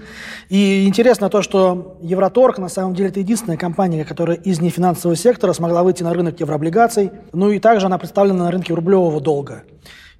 И 0.49 0.85
интересно 0.87 1.29
то, 1.29 1.41
что 1.41 1.97
Евроторг, 2.01 2.57
на 2.57 2.69
самом 2.69 2.95
деле, 2.95 3.09
это 3.09 3.19
единственная 3.19 3.57
компания, 3.57 4.05
которая 4.05 4.37
из 4.37 4.61
нефинансового 4.61 5.15
сектора 5.15 5.53
смогла 5.53 5.83
выйти 5.83 6.03
на 6.03 6.13
рынок 6.13 6.39
еврооблигаций. 6.39 7.11
Ну, 7.33 7.49
и 7.49 7.59
также 7.59 7.87
она 7.87 7.97
представлена 7.97 8.45
на 8.45 8.51
рынке 8.51 8.73
рублевого 8.73 9.19
долга. 9.19 9.63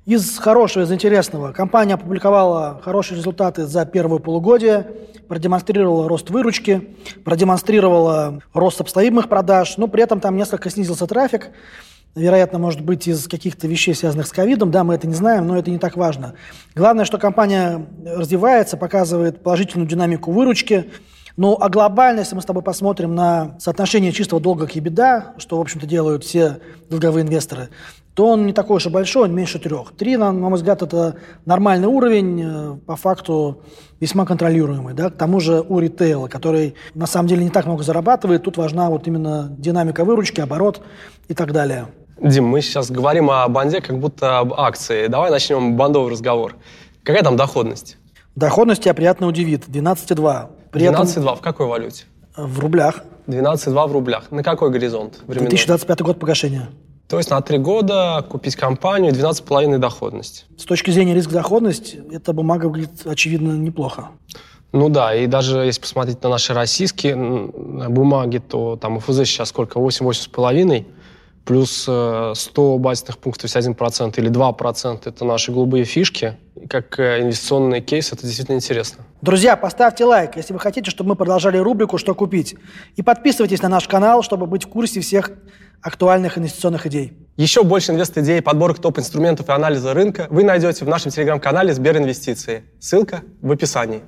Из 0.08 0.40
хорошего, 0.40 0.84
из 0.84 0.92
интересного. 0.92 1.52
Компания 1.52 1.94
опубликовала 1.94 2.82
хорошие 2.84 3.20
результаты 3.20 3.68
за 3.68 3.86
первое 3.86 4.18
полугодие, 4.18 4.88
продемонстрировала 5.28 6.10
рост 6.10 6.32
выручки, 6.32 6.96
продемонстрировала 7.24 8.42
рост 8.52 8.82
обстоимых 8.82 9.30
продаж, 9.30 9.78
но 9.78 9.88
при 9.88 10.02
этом 10.02 10.20
там 10.20 10.36
несколько 10.36 10.72
снизился 10.72 11.06
трафик. 11.06 11.52
Вероятно, 12.16 12.58
может 12.58 12.82
быть, 12.82 13.08
из 13.08 13.28
каких-то 13.28 13.68
вещей, 13.68 13.94
связанных 13.94 14.26
с 14.26 14.32
ковидом. 14.32 14.72
Да, 14.72 14.84
мы 14.84 14.96
это 14.96 15.06
не 15.06 15.14
знаем, 15.14 15.46
но 15.46 15.56
это 15.56 15.70
не 15.70 15.78
так 15.78 15.96
важно. 15.96 16.34
Главное, 16.74 17.06
что 17.06 17.20
компания 17.20 17.86
развивается, 18.04 18.78
показывает 18.78 19.44
положительную 19.44 19.88
динамику 19.88 20.32
выручки. 20.32 20.90
Ну, 21.38 21.58
а 21.60 21.70
глобально, 21.70 22.20
если 22.20 22.36
мы 22.36 22.42
с 22.42 22.46
тобой 22.46 22.64
посмотрим 22.64 23.16
на 23.16 23.56
соотношение 23.60 24.12
чистого 24.12 24.42
долга 24.42 24.68
к 24.68 24.76
EBITDA, 24.76 25.40
что, 25.40 25.58
в 25.58 25.62
общем-то, 25.62 25.88
делают 25.88 26.24
все 26.24 26.60
долговые 26.90 27.24
инвесторы, 27.24 27.70
то 28.14 28.28
он 28.28 28.46
не 28.46 28.54
такой 28.54 28.78
уж 28.78 28.86
и 28.86 28.90
большой, 28.90 29.24
он 29.24 29.36
меньше 29.36 29.58
трех. 29.58 29.94
Три, 29.94 30.18
на, 30.18 30.32
на 30.32 30.50
мой 30.50 30.58
взгляд, 30.58 30.82
это 30.82 31.16
нормальный 31.46 31.88
уровень, 31.88 32.42
э, 32.44 32.78
по 32.86 32.98
факту 32.98 33.62
весьма 34.02 34.26
контролируемый. 34.26 34.94
Да? 34.94 35.10
К 35.10 35.16
тому 35.16 35.40
же 35.40 35.62
у 35.62 35.80
ритейла, 35.80 36.28
который 36.28 36.76
на 36.94 37.08
самом 37.08 37.30
деле 37.30 37.44
не 37.44 37.50
так 37.50 37.66
много 37.66 37.84
зарабатывает, 37.84 38.44
тут 38.44 38.58
важна 38.58 38.90
вот 38.90 39.08
именно 39.08 39.48
динамика 39.58 40.04
выручки, 40.04 40.42
оборот 40.42 40.82
и 41.30 41.34
так 41.34 41.54
далее. 41.54 41.88
Дим, 42.22 42.46
мы 42.46 42.62
сейчас 42.62 42.92
говорим 42.92 43.32
о 43.32 43.48
банде 43.48 43.82
как 43.82 43.98
будто 43.98 44.40
об 44.40 44.54
акции. 44.54 45.08
Давай 45.08 45.32
начнем 45.32 45.78
бандовый 45.78 46.12
разговор. 46.12 46.56
Какая 47.04 47.24
там 47.24 47.38
доходность? 47.38 47.98
Доходность 48.36 48.84
тебя 48.84 48.94
приятно 48.94 49.28
удивит. 49.28 49.68
12,2. 49.68 50.50
При 50.72 50.86
12,2 50.86 51.22
этом... 51.22 51.36
в 51.36 51.42
какой 51.42 51.68
валюте? 51.68 52.06
В 52.36 52.60
рублях. 52.60 53.04
12,2 53.28 53.88
в 53.88 53.92
рублях. 53.92 54.32
На 54.32 54.44
какой 54.44 54.72
горизонт 54.72 55.20
временной? 55.28 55.50
2025 55.50 56.02
год 56.02 56.20
погашения. 56.20 56.70
То 57.08 57.18
есть 57.18 57.30
на 57.30 57.42
три 57.42 57.58
года 57.58 58.26
купить 58.30 58.56
компанию 58.56 59.12
12,5 59.12 59.78
доходность. 59.80 60.46
С 60.58 60.64
точки 60.64 60.92
зрения 60.92 61.14
риск-доходность, 61.14 61.98
эта 62.10 62.32
бумага 62.32 62.68
выглядит, 62.68 63.06
очевидно, 63.06 63.52
неплохо. 63.52 64.10
Ну 64.72 64.88
да, 64.88 65.14
и 65.14 65.28
даже 65.28 65.60
если 65.60 65.82
посмотреть 65.82 66.24
на 66.24 66.30
наши 66.30 66.54
российские 66.54 67.16
бумаги, 67.18 68.38
то 68.38 68.78
там 68.78 68.98
УФЗ 68.98 69.26
сейчас 69.26 69.50
сколько? 69.50 69.80
8-8,5 69.80 70.86
плюс 71.46 71.82
100 71.82 72.36
э, 72.36 72.78
базисных 72.78 73.18
пунктов, 73.18 73.54
есть 73.54 73.68
1% 73.68 74.14
или 74.18 74.30
2%– 74.30 75.00
это 75.06 75.26
наши 75.26 75.52
голубые 75.52 75.86
фишки. 75.86 76.38
Как 76.70 77.00
э, 77.00 77.22
инвестиционный 77.22 77.82
кейс 77.82 78.12
это 78.12 78.26
действительно 78.26 78.56
интересно. 78.56 79.04
Друзья, 79.22 79.56
поставьте 79.56 80.06
лайк, 80.06 80.36
если 80.36 80.54
вы 80.54 80.60
хотите, 80.60 80.92
чтобы 80.92 81.10
мы 81.10 81.16
продолжали 81.16 81.58
рубрику 81.58 81.98
«Что 81.98 82.16
купить?». 82.16 82.56
И 82.96 83.02
подписывайтесь 83.02 83.62
на 83.62 83.70
наш 83.70 83.88
канал, 83.88 84.24
чтобы 84.24 84.46
быть 84.46 84.66
в 84.66 84.70
курсе 84.70 85.02
всех 85.02 85.32
актуальных 85.82 86.38
инвестиционных 86.38 86.86
идей. 86.88 87.14
Еще 87.38 87.64
больше 87.64 87.92
инвест-идей, 87.92 88.42
подборок 88.42 88.80
топ-инструментов 88.80 89.50
и 89.50 89.52
анализа 89.52 89.94
рынка 89.94 90.28
вы 90.30 90.44
найдете 90.44 90.86
в 90.86 90.88
нашем 90.88 91.12
телеграм-канале 91.12 91.74
Сберинвестиции. 91.74 92.64
Ссылка 92.80 93.24
в 93.42 93.52
описании. 93.52 94.02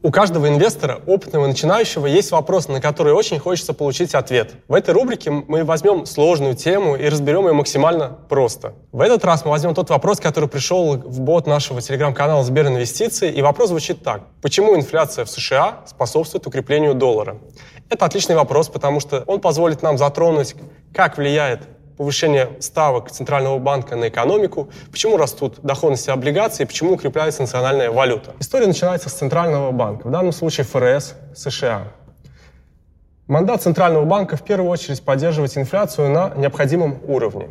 У 0.00 0.12
каждого 0.12 0.46
инвестора, 0.46 1.00
опытного 1.08 1.46
и 1.46 1.48
начинающего, 1.48 2.06
есть 2.06 2.30
вопрос, 2.30 2.68
на 2.68 2.80
который 2.80 3.12
очень 3.12 3.40
хочется 3.40 3.74
получить 3.74 4.14
ответ. 4.14 4.54
В 4.68 4.74
этой 4.74 4.94
рубрике 4.94 5.32
мы 5.32 5.64
возьмем 5.64 6.06
сложную 6.06 6.54
тему 6.54 6.94
и 6.94 7.08
разберем 7.08 7.48
ее 7.48 7.52
максимально 7.52 8.16
просто. 8.28 8.74
В 8.92 9.00
этот 9.00 9.24
раз 9.24 9.44
мы 9.44 9.50
возьмем 9.50 9.74
тот 9.74 9.90
вопрос, 9.90 10.20
который 10.20 10.48
пришел 10.48 10.96
в 10.96 11.20
бот 11.20 11.48
нашего 11.48 11.82
телеграм-канала 11.82 12.44
Сберинвестиции, 12.44 13.32
и 13.32 13.42
вопрос 13.42 13.70
звучит 13.70 14.04
так. 14.04 14.22
Почему 14.40 14.76
инфляция 14.76 15.24
в 15.24 15.30
США 15.30 15.80
способствует 15.84 16.46
укреплению 16.46 16.94
доллара? 16.94 17.38
Это 17.90 18.04
отличный 18.04 18.36
вопрос, 18.36 18.68
потому 18.68 19.00
что 19.00 19.24
он 19.26 19.40
позволит 19.40 19.82
нам 19.82 19.98
затронуть, 19.98 20.54
как 20.94 21.18
влияет 21.18 21.62
повышение 21.98 22.48
ставок 22.60 23.10
Центрального 23.10 23.58
банка 23.58 23.96
на 23.96 24.08
экономику, 24.08 24.70
почему 24.90 25.16
растут 25.16 25.58
доходности 25.62 26.10
облигаций, 26.10 26.64
почему 26.64 26.92
укрепляется 26.92 27.42
национальная 27.42 27.90
валюта. 27.90 28.34
История 28.38 28.68
начинается 28.68 29.08
с 29.08 29.14
Центрального 29.14 29.72
банка, 29.72 30.06
в 30.06 30.10
данном 30.10 30.32
случае 30.32 30.64
ФРС 30.64 31.14
США. 31.34 31.88
Мандат 33.26 33.62
Центрального 33.62 34.04
банка 34.04 34.36
в 34.36 34.42
первую 34.42 34.70
очередь 34.70 35.02
поддерживать 35.02 35.58
инфляцию 35.58 36.08
на 36.08 36.32
необходимом 36.36 37.00
уровне. 37.06 37.50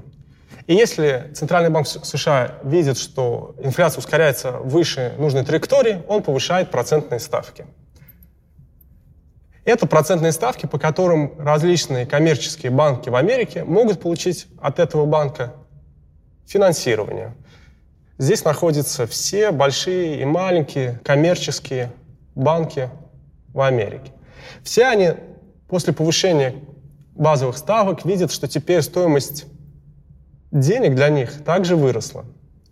И 0.65 0.73
если 0.73 1.29
Центральный 1.35 1.69
банк 1.69 1.85
США 1.85 2.55
видит, 2.63 2.97
что 2.97 3.53
инфляция 3.59 3.99
ускоряется 3.99 4.51
выше 4.51 5.13
нужной 5.17 5.43
траектории, 5.43 6.03
он 6.07 6.23
повышает 6.23 6.71
процентные 6.71 7.19
ставки. 7.19 7.65
Это 9.67 9.85
процентные 9.85 10.31
ставки, 10.31 10.65
по 10.65 10.79
которым 10.79 11.33
различные 11.37 12.05
коммерческие 12.05 12.71
банки 12.71 13.09
в 13.09 13.15
Америке 13.15 13.65
могут 13.65 13.99
получить 13.99 14.47
от 14.61 14.79
этого 14.79 15.05
банка 15.05 15.55
финансирование. 16.45 17.35
Здесь 18.17 18.45
находятся 18.45 19.05
все 19.07 19.51
большие 19.51 20.21
и 20.21 20.25
маленькие 20.25 21.01
коммерческие 21.03 21.91
банки 22.33 22.89
в 23.49 23.59
Америке. 23.59 24.13
Все 24.63 24.85
они 24.85 25.15
после 25.67 25.91
повышения 25.91 26.55
базовых 27.13 27.57
ставок 27.57 28.05
видят, 28.05 28.31
что 28.31 28.47
теперь 28.47 28.81
стоимость 28.81 29.47
денег 30.49 30.95
для 30.95 31.09
них 31.09 31.43
также 31.43 31.75
выросла. 31.75 32.23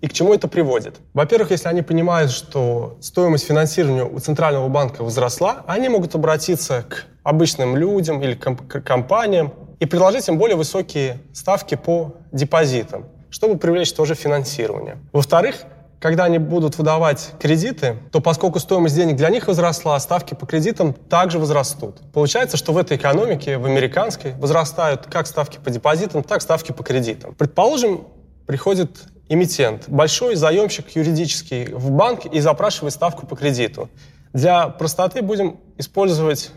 И 0.02 0.08
к 0.08 0.14
чему 0.14 0.34
это 0.34 0.48
приводит? 0.48 0.98
Во-первых, 1.14 1.52
если 1.52 1.68
они 1.68 1.82
понимают, 1.82 2.32
что 2.32 2.98
стоимость 3.02 3.46
финансирования 3.46 4.04
у 4.04 4.20
Центрального 4.20 4.68
банка 4.68 5.04
возросла, 5.04 5.64
они 5.68 5.90
могут 5.90 6.16
обратиться 6.16 6.86
к 6.88 7.06
обычным 7.24 7.76
людям 7.76 8.22
или 8.22 8.36
к 8.36 8.82
компаниям 8.82 9.54
и 9.80 9.86
предложить 9.86 10.28
им 10.28 10.38
более 10.38 10.56
высокие 10.56 11.20
ставки 11.34 11.76
по 11.76 12.16
депозитам, 12.32 13.06
чтобы 13.30 13.58
привлечь 13.58 13.94
тоже 13.94 14.16
финансирование. 14.16 14.98
Во-вторых, 15.12 15.64
когда 16.00 16.26
они 16.26 16.38
будут 16.38 16.78
выдавать 16.78 17.32
кредиты, 17.40 17.98
то 18.12 18.22
поскольку 18.22 18.60
стоимость 18.60 18.96
денег 18.96 19.16
для 19.16 19.30
них 19.30 19.48
возросла, 19.48 20.00
ставки 20.00 20.36
по 20.36 20.46
кредитам 20.46 20.94
также 20.94 21.40
возрастут. 21.40 22.00
Получается, 22.14 22.58
что 22.58 22.74
в 22.74 22.78
этой 22.78 22.98
экономике, 22.98 23.58
в 23.58 23.66
американской, 23.66 24.34
возрастают 24.34 25.08
как 25.08 25.26
ставки 25.26 25.58
по 25.58 25.72
депозитам, 25.72 26.22
так 26.22 26.44
ставки 26.44 26.74
по 26.74 26.84
кредитам. 26.84 27.34
Предположим, 27.34 28.08
приходит 28.46 29.00
эмитент, 29.28 29.86
большой 29.88 30.36
заемщик 30.36 30.90
юридический 30.96 31.74
в 31.74 31.92
банк 31.92 32.26
и 32.26 32.40
запрашивает 32.40 32.94
ставку 32.94 33.26
по 33.26 33.36
кредиту. 33.36 33.90
Для 34.34 34.68
простоты 34.68 35.22
будем 35.22 35.60
использовать 35.78 36.52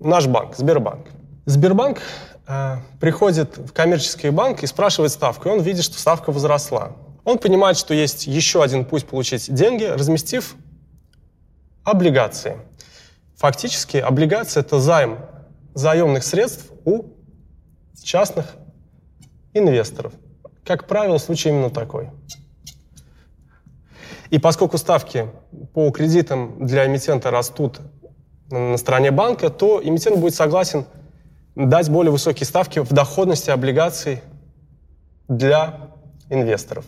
наш 0.00 0.26
банк, 0.26 0.56
Сбербанк. 0.56 1.06
Сбербанк 1.44 2.00
э, 2.46 2.76
приходит 3.00 3.56
в 3.58 3.72
коммерческий 3.72 4.30
банк 4.30 4.62
и 4.62 4.66
спрашивает 4.66 5.12
ставку, 5.12 5.48
и 5.48 5.52
он 5.52 5.60
видит, 5.60 5.84
что 5.84 5.98
ставка 5.98 6.32
возросла. 6.32 6.96
Он 7.24 7.38
понимает, 7.38 7.76
что 7.76 7.94
есть 7.94 8.26
еще 8.26 8.62
один 8.62 8.84
путь 8.84 9.06
получить 9.06 9.52
деньги, 9.52 9.84
разместив 9.84 10.56
облигации. 11.84 12.58
Фактически 13.36 13.98
облигация– 13.98 14.60
это 14.62 14.80
займ 14.80 15.18
заемных 15.74 16.24
средств 16.24 16.70
у 16.84 17.04
частных 18.02 18.46
инвесторов. 19.52 20.12
Как 20.66 20.88
правило, 20.88 21.18
случай 21.18 21.50
именно 21.50 21.70
такой. 21.70 22.10
И 24.30 24.40
поскольку 24.40 24.78
ставки 24.78 25.30
по 25.72 25.90
кредитам 25.92 26.66
для 26.66 26.86
эмитента 26.86 27.30
растут 27.30 27.80
на 28.50 28.76
стороне 28.76 29.12
банка, 29.12 29.50
то 29.50 29.80
эмитент 29.82 30.18
будет 30.18 30.34
согласен 30.34 30.86
дать 31.54 31.88
более 31.88 32.10
высокие 32.10 32.46
ставки 32.46 32.80
в 32.80 32.92
доходности 32.92 33.50
облигаций 33.50 34.22
для 35.28 35.92
инвесторов. 36.30 36.84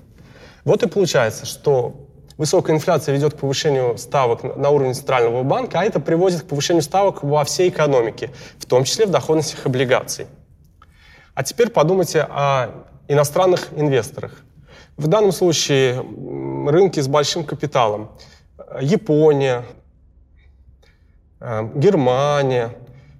Вот 0.64 0.82
и 0.82 0.88
получается, 0.88 1.46
что 1.46 2.08
высокая 2.36 2.74
инфляция 2.74 3.14
ведет 3.14 3.34
к 3.34 3.36
повышению 3.38 3.96
ставок 3.96 4.42
на 4.56 4.70
уровне 4.70 4.94
центрального 4.94 5.44
банка, 5.44 5.80
а 5.80 5.84
это 5.84 6.00
приводит 6.00 6.42
к 6.42 6.46
повышению 6.46 6.82
ставок 6.82 7.22
во 7.22 7.44
всей 7.44 7.68
экономике, 7.68 8.30
в 8.58 8.66
том 8.66 8.82
числе 8.82 9.06
в 9.06 9.10
доходностях 9.10 9.64
облигаций. 9.66 10.26
А 11.34 11.44
теперь 11.44 11.70
подумайте 11.70 12.22
о 12.22 12.84
иностранных 13.08 13.68
инвесторах. 13.76 14.32
В 14.96 15.06
данном 15.06 15.32
случае 15.32 16.04
рынки 16.68 17.00
с 17.00 17.08
большим 17.08 17.44
капиталом. 17.44 18.10
Япония, 18.80 19.64
э, 21.40 21.68
Германия, 21.74 22.74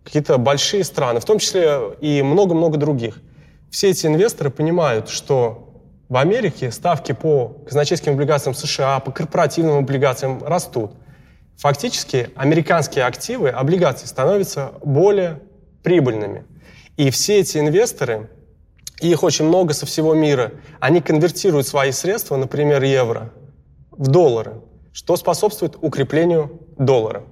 какие-то 0.05 0.39
большие 0.39 0.85
страны, 0.85 1.21
в 1.21 1.25
том 1.25 1.39
числе 1.39 1.81
и 2.01 2.23
много-много 2.23 2.79
других. 2.79 3.21
Все 3.71 3.91
эти 3.91 4.07
инвесторы 4.07 4.51
понимают, 4.51 5.09
что 5.09 5.69
в 6.09 6.17
Америке 6.17 6.71
ставки 6.71 7.13
по 7.13 7.49
казначейским 7.67 8.13
облигациям 8.13 8.55
США, 8.55 9.01
по 9.01 9.13
корпоративным 9.13 9.79
облигациям 9.79 10.43
растут. 10.43 10.93
Фактически 11.59 12.31
американские 12.35 13.05
активы, 13.05 13.51
облигации 13.51 14.07
становятся 14.07 14.73
более 14.83 15.41
прибыльными. 15.83 16.45
И 16.97 17.11
все 17.11 17.41
эти 17.41 17.59
инвесторы, 17.59 18.31
и 19.01 19.11
их 19.11 19.23
очень 19.23 19.47
много 19.47 19.75
со 19.75 19.87
всего 19.87 20.15
мира, 20.15 20.53
они 20.81 21.01
конвертируют 21.01 21.67
свои 21.67 21.93
средства, 21.93 22.37
например, 22.37 22.83
евро, 22.83 23.33
в 23.91 24.09
доллары, 24.09 24.61
что 24.93 25.17
способствует 25.17 25.77
укреплению 25.81 26.61
доллара. 26.79 27.25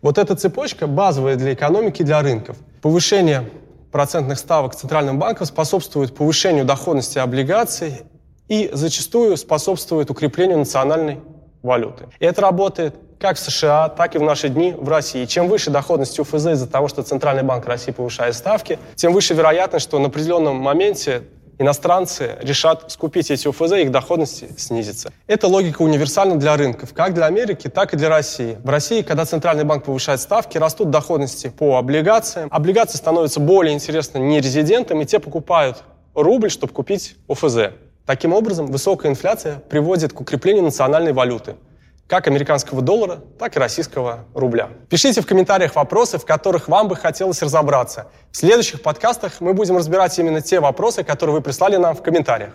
Вот 0.00 0.18
эта 0.18 0.34
цепочка 0.34 0.86
базовая 0.86 1.36
для 1.36 1.54
экономики, 1.54 2.02
для 2.02 2.22
рынков. 2.22 2.56
Повышение 2.80 3.48
процентных 3.92 4.38
ставок 4.38 4.74
Центральным 4.74 5.18
банком 5.18 5.46
способствует 5.46 6.14
повышению 6.14 6.64
доходности 6.64 7.18
облигаций 7.18 8.02
и 8.48 8.70
зачастую 8.72 9.36
способствует 9.36 10.10
укреплению 10.10 10.58
национальной 10.58 11.20
валюты. 11.62 12.06
И 12.18 12.24
это 12.24 12.42
работает 12.42 12.96
как 13.22 13.36
в 13.36 13.40
США, 13.40 13.88
так 13.88 14.16
и 14.16 14.18
в 14.18 14.22
наши 14.22 14.48
дни 14.48 14.74
в 14.76 14.88
России. 14.88 15.24
Чем 15.26 15.46
выше 15.46 15.70
доходность 15.70 16.18
УФЗ 16.18 16.46
из-за 16.48 16.66
того, 16.66 16.88
что 16.88 17.02
Центральный 17.04 17.44
банк 17.44 17.64
России 17.66 17.92
повышает 17.92 18.34
ставки, 18.34 18.80
тем 18.96 19.12
выше 19.12 19.32
вероятность, 19.32 19.84
что 19.84 20.00
на 20.00 20.08
определенном 20.08 20.56
моменте 20.56 21.22
иностранцы 21.56 22.36
решат 22.40 22.90
скупить 22.90 23.30
эти 23.30 23.46
ОФЗ, 23.46 23.74
их 23.74 23.92
доходность 23.92 24.60
снизится. 24.60 25.12
Эта 25.28 25.46
логика 25.46 25.82
универсальна 25.82 26.34
для 26.34 26.56
рынков, 26.56 26.92
как 26.94 27.14
для 27.14 27.26
Америки, 27.26 27.68
так 27.68 27.94
и 27.94 27.96
для 27.96 28.08
России. 28.08 28.58
В 28.64 28.68
России, 28.68 29.02
когда 29.02 29.24
Центральный 29.24 29.62
банк 29.62 29.84
повышает 29.84 30.20
ставки, 30.20 30.58
растут 30.58 30.90
доходности 30.90 31.48
по 31.48 31.78
облигациям. 31.78 32.48
Облигации 32.50 32.96
становятся 32.96 33.38
более 33.38 33.72
интересны 33.72 34.18
нерезидентам, 34.18 35.00
и 35.00 35.04
те 35.04 35.20
покупают 35.20 35.84
рубль, 36.14 36.50
чтобы 36.50 36.72
купить 36.72 37.14
ОФЗ. 37.28 37.70
Таким 38.04 38.32
образом, 38.32 38.66
высокая 38.66 39.12
инфляция 39.12 39.62
приводит 39.70 40.12
к 40.12 40.20
укреплению 40.20 40.64
национальной 40.64 41.12
валюты– 41.12 41.54
как 42.12 42.26
американского 42.26 42.82
доллара, 42.82 43.22
так 43.38 43.56
и 43.56 43.58
российского 43.58 44.26
рубля. 44.34 44.68
Пишите 44.90 45.22
в 45.22 45.26
комментариях 45.26 45.74
вопросы, 45.76 46.18
в 46.18 46.26
которых 46.26 46.68
вам 46.68 46.88
бы 46.88 46.94
хотелось 46.94 47.40
разобраться. 47.40 48.08
В 48.30 48.36
следующих 48.36 48.82
подкастах 48.82 49.40
мы 49.40 49.54
будем 49.54 49.78
разбирать 49.78 50.18
именно 50.18 50.42
те 50.42 50.60
вопросы, 50.60 51.04
которые 51.04 51.36
вы 51.36 51.40
прислали 51.40 51.76
нам 51.76 51.96
в 51.96 52.02
комментариях. 52.02 52.52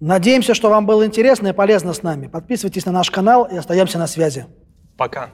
Надеемся, 0.00 0.54
что 0.54 0.70
вам 0.70 0.86
было 0.86 1.04
интересно 1.04 1.48
и 1.48 1.52
полезно 1.52 1.92
с 1.92 2.02
нами. 2.02 2.28
Подписывайтесь 2.28 2.86
на 2.86 2.92
наш 2.92 3.10
канал 3.10 3.44
и 3.44 3.54
остаемся 3.58 3.98
на 3.98 4.06
связи. 4.06 4.46
Пока. 4.96 5.28